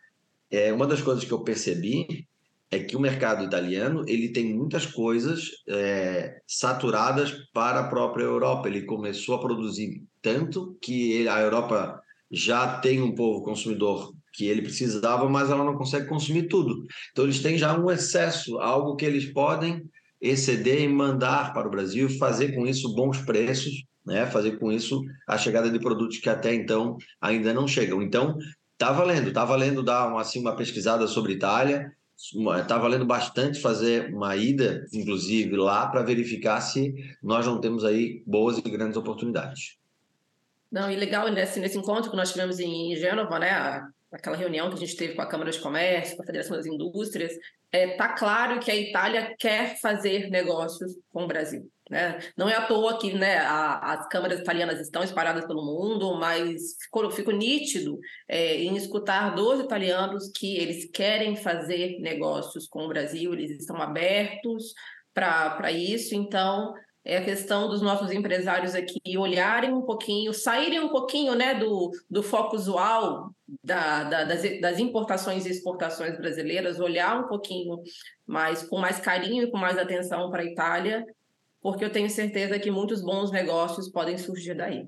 É, 0.49 0.71
uma 0.71 0.87
das 0.87 1.01
coisas 1.01 1.23
que 1.23 1.31
eu 1.31 1.43
percebi 1.43 2.27
é 2.71 2.79
que 2.79 2.95
o 2.95 2.99
mercado 2.99 3.43
italiano 3.43 4.03
ele 4.07 4.29
tem 4.29 4.53
muitas 4.53 4.85
coisas 4.85 5.49
é, 5.67 6.39
saturadas 6.47 7.31
para 7.53 7.81
a 7.81 7.87
própria 7.87 8.23
Europa. 8.23 8.67
Ele 8.67 8.83
começou 8.83 9.35
a 9.35 9.39
produzir 9.39 10.01
tanto 10.21 10.77
que 10.81 11.11
ele, 11.11 11.29
a 11.29 11.39
Europa 11.39 12.01
já 12.31 12.79
tem 12.79 13.01
um 13.01 13.13
povo 13.13 13.43
consumidor 13.43 14.13
que 14.33 14.47
ele 14.47 14.63
precisava, 14.63 15.29
mas 15.29 15.51
ela 15.51 15.63
não 15.63 15.77
consegue 15.77 16.07
consumir 16.07 16.47
tudo. 16.47 16.83
Então 17.11 17.25
eles 17.25 17.41
têm 17.41 17.57
já 17.57 17.77
um 17.77 17.91
excesso, 17.91 18.57
algo 18.59 18.95
que 18.95 19.05
eles 19.05 19.31
podem 19.31 19.83
exceder 20.23 20.81
e 20.81 20.87
mandar 20.87 21.53
para 21.53 21.67
o 21.67 21.71
Brasil, 21.71 22.09
fazer 22.17 22.55
com 22.55 22.65
isso 22.65 22.95
bons 22.95 23.19
preços, 23.19 23.83
né? 24.05 24.25
fazer 24.25 24.57
com 24.57 24.71
isso 24.71 25.01
a 25.27 25.37
chegada 25.37 25.69
de 25.69 25.77
produtos 25.79 26.17
que 26.17 26.29
até 26.29 26.55
então 26.55 26.97
ainda 27.19 27.53
não 27.53 27.67
chegam. 27.67 28.01
Então, 28.01 28.37
está 28.71 28.93
valendo, 28.93 29.27
está 29.27 29.43
valendo 29.43 29.83
dar 29.83 30.07
uma, 30.07 30.21
assim, 30.21 30.39
uma 30.39 30.55
pesquisada 30.55 31.05
sobre 31.07 31.33
Itália, 31.33 31.91
está 32.61 32.77
valendo 32.77 33.05
bastante 33.05 33.59
fazer 33.59 34.13
uma 34.13 34.33
ida, 34.37 34.85
inclusive, 34.93 35.57
lá 35.57 35.87
para 35.87 36.03
verificar 36.03 36.61
se 36.61 36.93
nós 37.21 37.45
não 37.45 37.59
temos 37.59 37.83
aí 37.83 38.23
boas 38.25 38.57
e 38.57 38.61
grandes 38.61 38.95
oportunidades. 38.95 39.77
Não, 40.71 40.89
e 40.89 40.95
legal 40.95 41.29
nesse, 41.29 41.59
nesse 41.59 41.77
encontro 41.77 42.09
que 42.09 42.17
nós 42.17 42.31
tivemos 42.31 42.59
em 42.59 42.95
Gênova, 42.95 43.37
né? 43.39 43.83
Aquela 44.13 44.37
reunião 44.37 44.69
que 44.69 44.75
a 44.75 44.79
gente 44.79 44.95
teve 44.95 45.15
com 45.15 45.21
a 45.21 45.27
Câmara 45.27 45.51
de 45.51 45.59
Comércio, 45.59 46.15
com 46.15 46.23
a 46.23 46.25
Federação 46.25 46.55
das 46.55 46.65
Indústrias, 46.65 47.31
está 47.31 47.41
é, 47.71 47.87
tá 47.97 48.09
claro 48.09 48.59
que 48.59 48.69
a 48.69 48.75
Itália 48.75 49.35
quer 49.39 49.79
fazer 49.81 50.29
negócios 50.29 50.93
com 51.11 51.23
o 51.23 51.27
Brasil. 51.27 51.67
Né? 51.89 52.19
Não 52.37 52.47
é 52.47 52.55
à 52.55 52.65
toa 52.65 52.97
que 52.97 53.13
né, 53.13 53.37
a, 53.39 53.93
as 53.93 54.07
câmaras 54.07 54.39
italianas 54.39 54.79
estão 54.79 55.03
espalhadas 55.03 55.45
pelo 55.45 55.65
mundo, 55.65 56.15
mas 56.15 56.77
ficou, 56.81 57.09
ficou 57.11 57.33
nítido 57.33 57.99
é, 58.27 58.57
em 58.57 58.75
escutar 58.75 59.35
dos 59.35 59.59
italianos 59.59 60.31
que 60.33 60.57
eles 60.57 60.89
querem 60.91 61.35
fazer 61.35 61.99
negócios 61.99 62.67
com 62.67 62.85
o 62.85 62.87
Brasil, 62.87 63.33
eles 63.33 63.59
estão 63.59 63.81
abertos 63.81 64.73
para 65.13 65.71
isso. 65.71 66.15
Então, 66.15 66.73
é 67.05 67.17
a 67.17 67.23
questão 67.23 67.67
dos 67.67 67.81
nossos 67.81 68.11
empresários 68.11 68.73
aqui 68.73 69.17
olharem 69.17 69.73
um 69.73 69.81
pouquinho, 69.81 70.33
saírem 70.33 70.79
um 70.79 70.89
pouquinho 70.89 71.35
né, 71.35 71.53
do, 71.53 71.91
do 72.09 72.23
foco 72.23 72.55
usual 72.55 73.33
da, 73.63 74.03
da, 74.03 74.23
das, 74.23 74.61
das, 74.61 74.79
importações 74.79 75.45
e 75.45 75.49
exportações 75.49 76.17
brasileiras, 76.17 76.79
olhar 76.79 77.19
um 77.19 77.27
pouquinho 77.27 77.83
mais 78.25 78.63
com 78.63 78.77
mais 78.77 78.99
carinho 78.99 79.43
e 79.43 79.51
com 79.51 79.57
mais 79.57 79.77
atenção 79.77 80.31
para 80.31 80.43
a 80.43 80.45
Itália, 80.45 81.05
porque 81.61 81.83
eu 81.83 81.91
tenho 81.91 82.09
certeza 82.09 82.57
que 82.57 82.71
muitos 82.71 83.01
bons 83.01 83.31
negócios 83.31 83.89
podem 83.89 84.17
surgir 84.17 84.53
daí. 84.53 84.87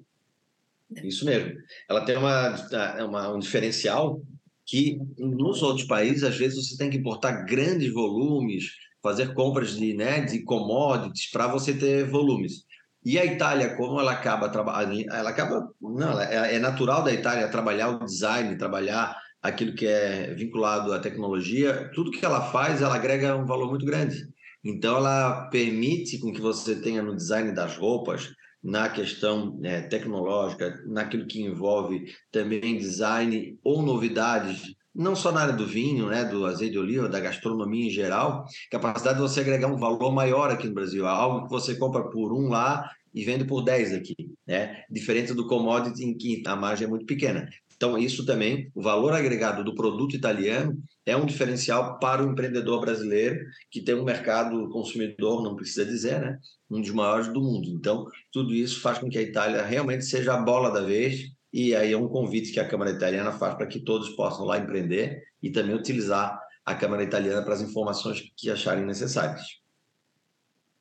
Isso 1.03 1.25
mesmo. 1.25 1.53
Ela 1.89 2.05
tem 2.05 2.15
uma, 2.15 2.55
uma, 3.03 3.33
um 3.33 3.39
diferencial 3.39 4.21
que 4.65 4.99
nos 5.17 5.61
outros 5.61 5.85
países, 5.85 6.23
às 6.23 6.37
vezes, 6.37 6.69
você 6.69 6.77
tem 6.77 6.89
que 6.89 6.97
importar 6.97 7.43
grandes 7.43 7.93
volumes, 7.93 8.71
fazer 9.05 9.35
compras 9.35 9.75
de, 9.77 9.93
né, 9.93 10.21
de 10.21 10.41
commodities 10.43 11.29
para 11.29 11.45
você 11.45 11.75
ter 11.75 12.09
volumes. 12.09 12.63
E 13.05 13.19
a 13.19 13.23
Itália, 13.23 13.75
como 13.75 13.99
ela 13.99 14.13
acaba 14.13 14.49
trabalhando, 14.49 15.05
ela 15.13 15.29
acaba, 15.29 15.69
não, 15.79 16.19
é, 16.19 16.55
é 16.55 16.59
natural 16.59 17.03
da 17.03 17.13
Itália 17.13 17.47
trabalhar 17.47 17.89
o 17.89 18.03
design, 18.03 18.57
trabalhar 18.57 19.15
aquilo 19.43 19.75
que 19.75 19.85
é 19.85 20.33
vinculado 20.33 20.91
à 20.91 20.97
tecnologia, 20.97 21.91
tudo 21.93 22.09
que 22.09 22.25
ela 22.25 22.49
faz, 22.49 22.81
ela 22.81 22.95
agrega 22.95 23.37
um 23.37 23.45
valor 23.45 23.69
muito 23.69 23.85
grande. 23.85 24.27
Então, 24.63 24.97
ela 24.97 25.47
permite 25.51 26.17
com 26.17 26.33
que 26.33 26.41
você 26.41 26.81
tenha 26.81 27.03
no 27.03 27.15
design 27.15 27.51
das 27.51 27.77
roupas, 27.77 28.33
na 28.63 28.89
questão 28.89 29.59
é, 29.63 29.81
tecnológica, 29.81 30.81
naquilo 30.87 31.27
que 31.27 31.43
envolve 31.43 32.05
também 32.31 32.79
design 32.79 33.55
ou 33.63 33.83
novidades 33.83 34.63
não 34.95 35.15
só 35.15 35.31
na 35.31 35.41
área 35.41 35.53
do 35.53 35.67
vinho, 35.67 36.07
né, 36.07 36.23
do 36.23 36.45
azeite 36.45 36.71
de 36.71 36.79
oliva, 36.79 37.09
da 37.09 37.19
gastronomia 37.19 37.87
em 37.87 37.91
geral, 37.91 38.45
capacidade 38.71 39.17
de 39.17 39.21
você 39.21 39.41
agregar 39.41 39.67
um 39.67 39.77
valor 39.77 40.11
maior 40.11 40.49
aqui 40.49 40.67
no 40.67 40.73
Brasil, 40.73 41.05
algo 41.05 41.43
que 41.45 41.49
você 41.49 41.75
compra 41.75 42.09
por 42.09 42.31
um 42.31 42.47
lá 42.47 42.89
e 43.13 43.23
vende 43.23 43.45
por 43.45 43.61
10 43.63 43.93
aqui, 43.93 44.15
né? 44.47 44.83
Diferente 44.89 45.33
do 45.33 45.47
commodity 45.47 46.03
em 46.03 46.17
que 46.17 46.43
a 46.45 46.55
margem 46.55 46.85
é 46.85 46.89
muito 46.89 47.05
pequena. 47.05 47.47
Então, 47.75 47.97
isso 47.97 48.25
também, 48.25 48.71
o 48.73 48.81
valor 48.81 49.13
agregado 49.13 49.63
do 49.63 49.75
produto 49.75 50.15
italiano 50.15 50.81
é 51.05 51.15
um 51.15 51.25
diferencial 51.25 51.99
para 51.99 52.25
o 52.25 52.31
empreendedor 52.31 52.79
brasileiro, 52.79 53.37
que 53.69 53.81
tem 53.81 53.95
um 53.95 54.03
mercado 54.03 54.69
consumidor, 54.69 55.43
não 55.43 55.55
precisa 55.55 55.85
dizer, 55.85 56.21
né? 56.21 56.37
Um 56.69 56.79
dos 56.79 56.91
maiores 56.91 57.27
do 57.27 57.41
mundo. 57.41 57.69
Então, 57.69 58.05
tudo 58.31 58.53
isso 58.53 58.79
faz 58.79 58.97
com 58.97 59.09
que 59.09 59.17
a 59.17 59.21
Itália 59.21 59.63
realmente 59.63 60.05
seja 60.05 60.33
a 60.33 60.41
bola 60.41 60.71
da 60.71 60.81
vez 60.81 61.34
e 61.55 61.73
aí 61.73 61.93
é 61.93 61.97
um 61.97 62.09
convite 62.09 62.51
que 62.51 62.59
a 62.59 62.67
Câmara 62.67 62.91
Italiana 62.91 63.31
faz 63.31 63.55
para 63.55 63.65
que 63.65 63.79
todos 63.79 64.09
possam 64.09 64.45
lá 64.45 64.57
empreender 64.57 65.23
e 65.41 65.49
também 65.49 65.73
utilizar 65.73 66.37
a 66.65 66.75
Câmara 66.75 67.01
Italiana 67.01 67.41
para 67.41 67.53
as 67.53 67.61
informações 67.61 68.29
que 68.35 68.49
acharem 68.49 68.83
necessárias. 68.83 69.61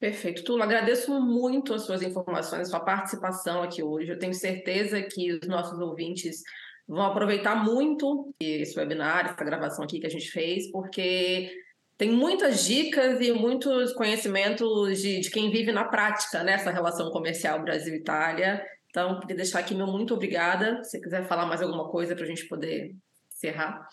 Perfeito. 0.00 0.42
Tula, 0.42 0.64
agradeço 0.64 1.12
muito 1.20 1.72
as 1.72 1.82
suas 1.82 2.02
informações, 2.02 2.62
a 2.62 2.70
sua 2.72 2.80
participação 2.80 3.62
aqui 3.62 3.84
hoje. 3.84 4.10
Eu 4.10 4.18
tenho 4.18 4.34
certeza 4.34 5.00
que 5.00 5.34
os 5.34 5.46
nossos 5.46 5.78
ouvintes 5.78 6.42
vão 6.88 7.04
aproveitar 7.04 7.54
muito 7.54 8.34
esse 8.40 8.76
webinar, 8.76 9.26
essa 9.26 9.44
gravação 9.44 9.84
aqui 9.84 10.00
que 10.00 10.08
a 10.08 10.10
gente 10.10 10.28
fez, 10.28 10.72
porque 10.72 11.52
tem 11.96 12.10
muitas 12.10 12.64
dicas 12.64 13.20
e 13.20 13.32
muitos 13.32 13.92
conhecimentos 13.92 15.00
de, 15.00 15.20
de 15.20 15.30
quem 15.30 15.52
vive 15.52 15.70
na 15.70 15.84
prática 15.84 16.42
nessa 16.42 16.72
relação 16.72 17.12
comercial 17.12 17.62
Brasil-Itália. 17.62 18.60
Então, 18.94 19.18
queria 19.18 19.34
deixar 19.34 19.58
aqui 19.58 19.74
meu 19.74 19.88
muito 19.88 20.14
obrigada. 20.14 20.84
Se 20.84 21.00
quiser 21.00 21.26
falar 21.26 21.46
mais 21.46 21.60
alguma 21.60 21.88
coisa 21.88 22.14
para 22.14 22.22
a 22.24 22.28
gente 22.28 22.44
poder 22.44 22.94
encerrar. 23.28 23.88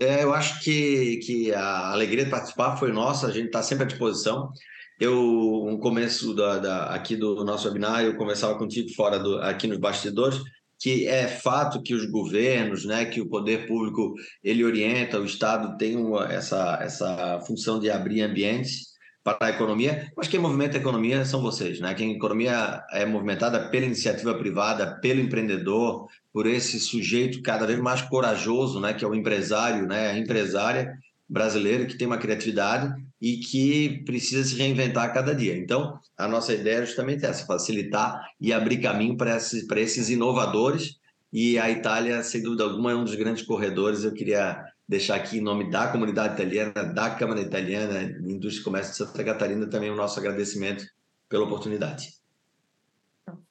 É, 0.00 0.24
eu 0.24 0.32
acho 0.32 0.64
que, 0.64 1.18
que 1.18 1.52
a 1.52 1.92
alegria 1.92 2.24
de 2.24 2.30
participar 2.30 2.78
foi 2.78 2.90
nossa, 2.92 3.26
a 3.26 3.30
gente 3.30 3.48
está 3.48 3.62
sempre 3.62 3.84
à 3.84 3.86
disposição. 3.86 4.50
Eu, 4.98 5.66
no 5.70 5.78
começo 5.78 6.34
da, 6.34 6.58
da, 6.58 6.84
aqui 6.94 7.14
do 7.14 7.44
nosso 7.44 7.68
webinar, 7.68 8.04
eu 8.04 8.16
conversava 8.16 8.56
contigo 8.56 8.88
fora 8.94 9.18
do, 9.18 9.38
aqui 9.42 9.66
nos 9.66 9.76
bastidores, 9.76 10.40
que 10.80 11.06
é 11.06 11.28
fato 11.28 11.82
que 11.82 11.92
os 11.92 12.06
governos, 12.06 12.86
né, 12.86 13.04
que 13.04 13.20
o 13.20 13.28
poder 13.28 13.66
público 13.66 14.14
ele 14.42 14.64
orienta, 14.64 15.20
o 15.20 15.26
Estado 15.26 15.76
tem 15.76 15.94
uma, 15.94 16.32
essa, 16.32 16.78
essa 16.80 17.38
função 17.46 17.78
de 17.78 17.90
abrir 17.90 18.22
ambientes 18.22 18.91
para 19.24 19.46
a 19.46 19.50
economia, 19.50 20.10
mas 20.16 20.26
quem 20.26 20.40
movimenta 20.40 20.76
a 20.76 20.80
economia 20.80 21.24
são 21.24 21.40
vocês, 21.40 21.78
né? 21.80 21.94
Quem 21.94 22.12
a 22.12 22.16
economia 22.16 22.82
é 22.90 23.06
movimentada 23.06 23.68
pela 23.68 23.86
iniciativa 23.86 24.34
privada, 24.34 24.98
pelo 25.00 25.20
empreendedor, 25.20 26.08
por 26.32 26.46
esse 26.46 26.80
sujeito 26.80 27.40
cada 27.42 27.66
vez 27.66 27.78
mais 27.78 28.02
corajoso, 28.02 28.80
né? 28.80 28.92
Que 28.92 29.04
é 29.04 29.08
o 29.08 29.14
empresário, 29.14 29.86
né? 29.86 30.10
A 30.10 30.18
empresária 30.18 30.98
brasileira 31.28 31.86
que 31.86 31.96
tem 31.96 32.06
uma 32.06 32.18
criatividade 32.18 32.92
e 33.20 33.38
que 33.38 34.02
precisa 34.04 34.44
se 34.44 34.56
reinventar 34.56 35.04
a 35.04 35.10
cada 35.10 35.34
dia. 35.34 35.56
Então, 35.56 35.98
a 36.18 36.26
nossa 36.26 36.52
ideia 36.52 36.78
é 36.78 36.86
justamente 36.86 37.24
essa, 37.24 37.46
facilitar 37.46 38.20
e 38.40 38.52
abrir 38.52 38.78
caminho 38.78 39.16
para 39.16 39.36
esses, 39.36 39.66
para 39.66 39.80
esses 39.80 40.10
inovadores 40.10 41.00
e 41.32 41.58
a 41.58 41.70
Itália, 41.70 42.22
sem 42.22 42.42
dúvida 42.42 42.64
alguma, 42.64 42.92
é 42.92 42.94
um 42.94 43.04
dos 43.04 43.14
grandes 43.14 43.42
corredores. 43.42 44.04
Eu 44.04 44.12
queria 44.12 44.62
deixar 44.92 45.16
aqui 45.16 45.38
em 45.38 45.40
nome 45.40 45.70
da 45.70 45.90
comunidade 45.90 46.34
italiana, 46.34 46.84
da 46.84 47.14
Câmara 47.14 47.40
Italiana, 47.40 48.02
Indústria 48.02 48.60
e 48.60 48.64
Comércio 48.64 48.92
de 48.92 48.98
Santa 48.98 49.24
Catarina, 49.24 49.68
também 49.68 49.90
o 49.90 49.96
nosso 49.96 50.20
agradecimento 50.20 50.84
pela 51.30 51.44
oportunidade. 51.44 52.20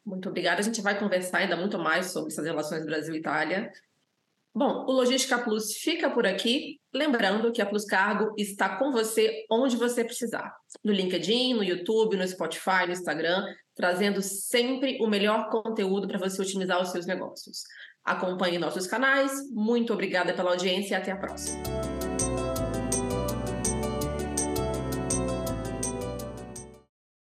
Muito 0.06 0.30
obrigada. 0.30 0.62
A 0.62 0.63
gente 0.63 0.82
vai 0.82 0.99
conversar 0.99 1.39
ainda 1.39 1.58
muito 1.58 1.80
mais 1.80 2.12
sobre 2.12 2.32
essas 2.32 2.45
relações 2.45 2.86
Brasil-Itália. 2.86 3.71
Bom, 4.54 4.86
o 4.86 4.91
Logística 4.91 5.39
Plus 5.39 5.73
fica 5.73 6.12
por 6.12 6.27
aqui. 6.27 6.80
Lembrando 6.93 7.51
que 7.51 7.62
a 7.62 7.65
Plus 7.65 7.86
Cargo 7.86 8.34
está 8.38 8.77
com 8.77 8.91
você 8.91 9.45
onde 9.49 9.77
você 9.77 10.04
precisar. 10.04 10.54
No 10.84 10.91
LinkedIn, 10.91 11.56
no 11.56 11.63
YouTube, 11.63 12.17
no 12.17 12.27
Spotify, 12.27 12.86
no 12.86 12.91
Instagram, 12.91 13.45
trazendo 13.73 14.21
sempre 14.21 14.99
o 15.01 15.08
melhor 15.08 15.49
conteúdo 15.49 16.08
para 16.08 16.19
você 16.19 16.39
otimizar 16.41 16.80
os 16.82 16.89
seus 16.89 17.08
negócios. 17.08 17.63
Acompanhe 18.04 18.58
nossos 18.58 18.88
canais. 18.88 19.32
Muito 19.52 19.94
obrigada 19.94 20.34
pela 20.34 20.52
audiência 20.52 20.96
e 20.96 20.98
até 20.98 21.12
a 21.12 21.18
próxima. 21.18 21.81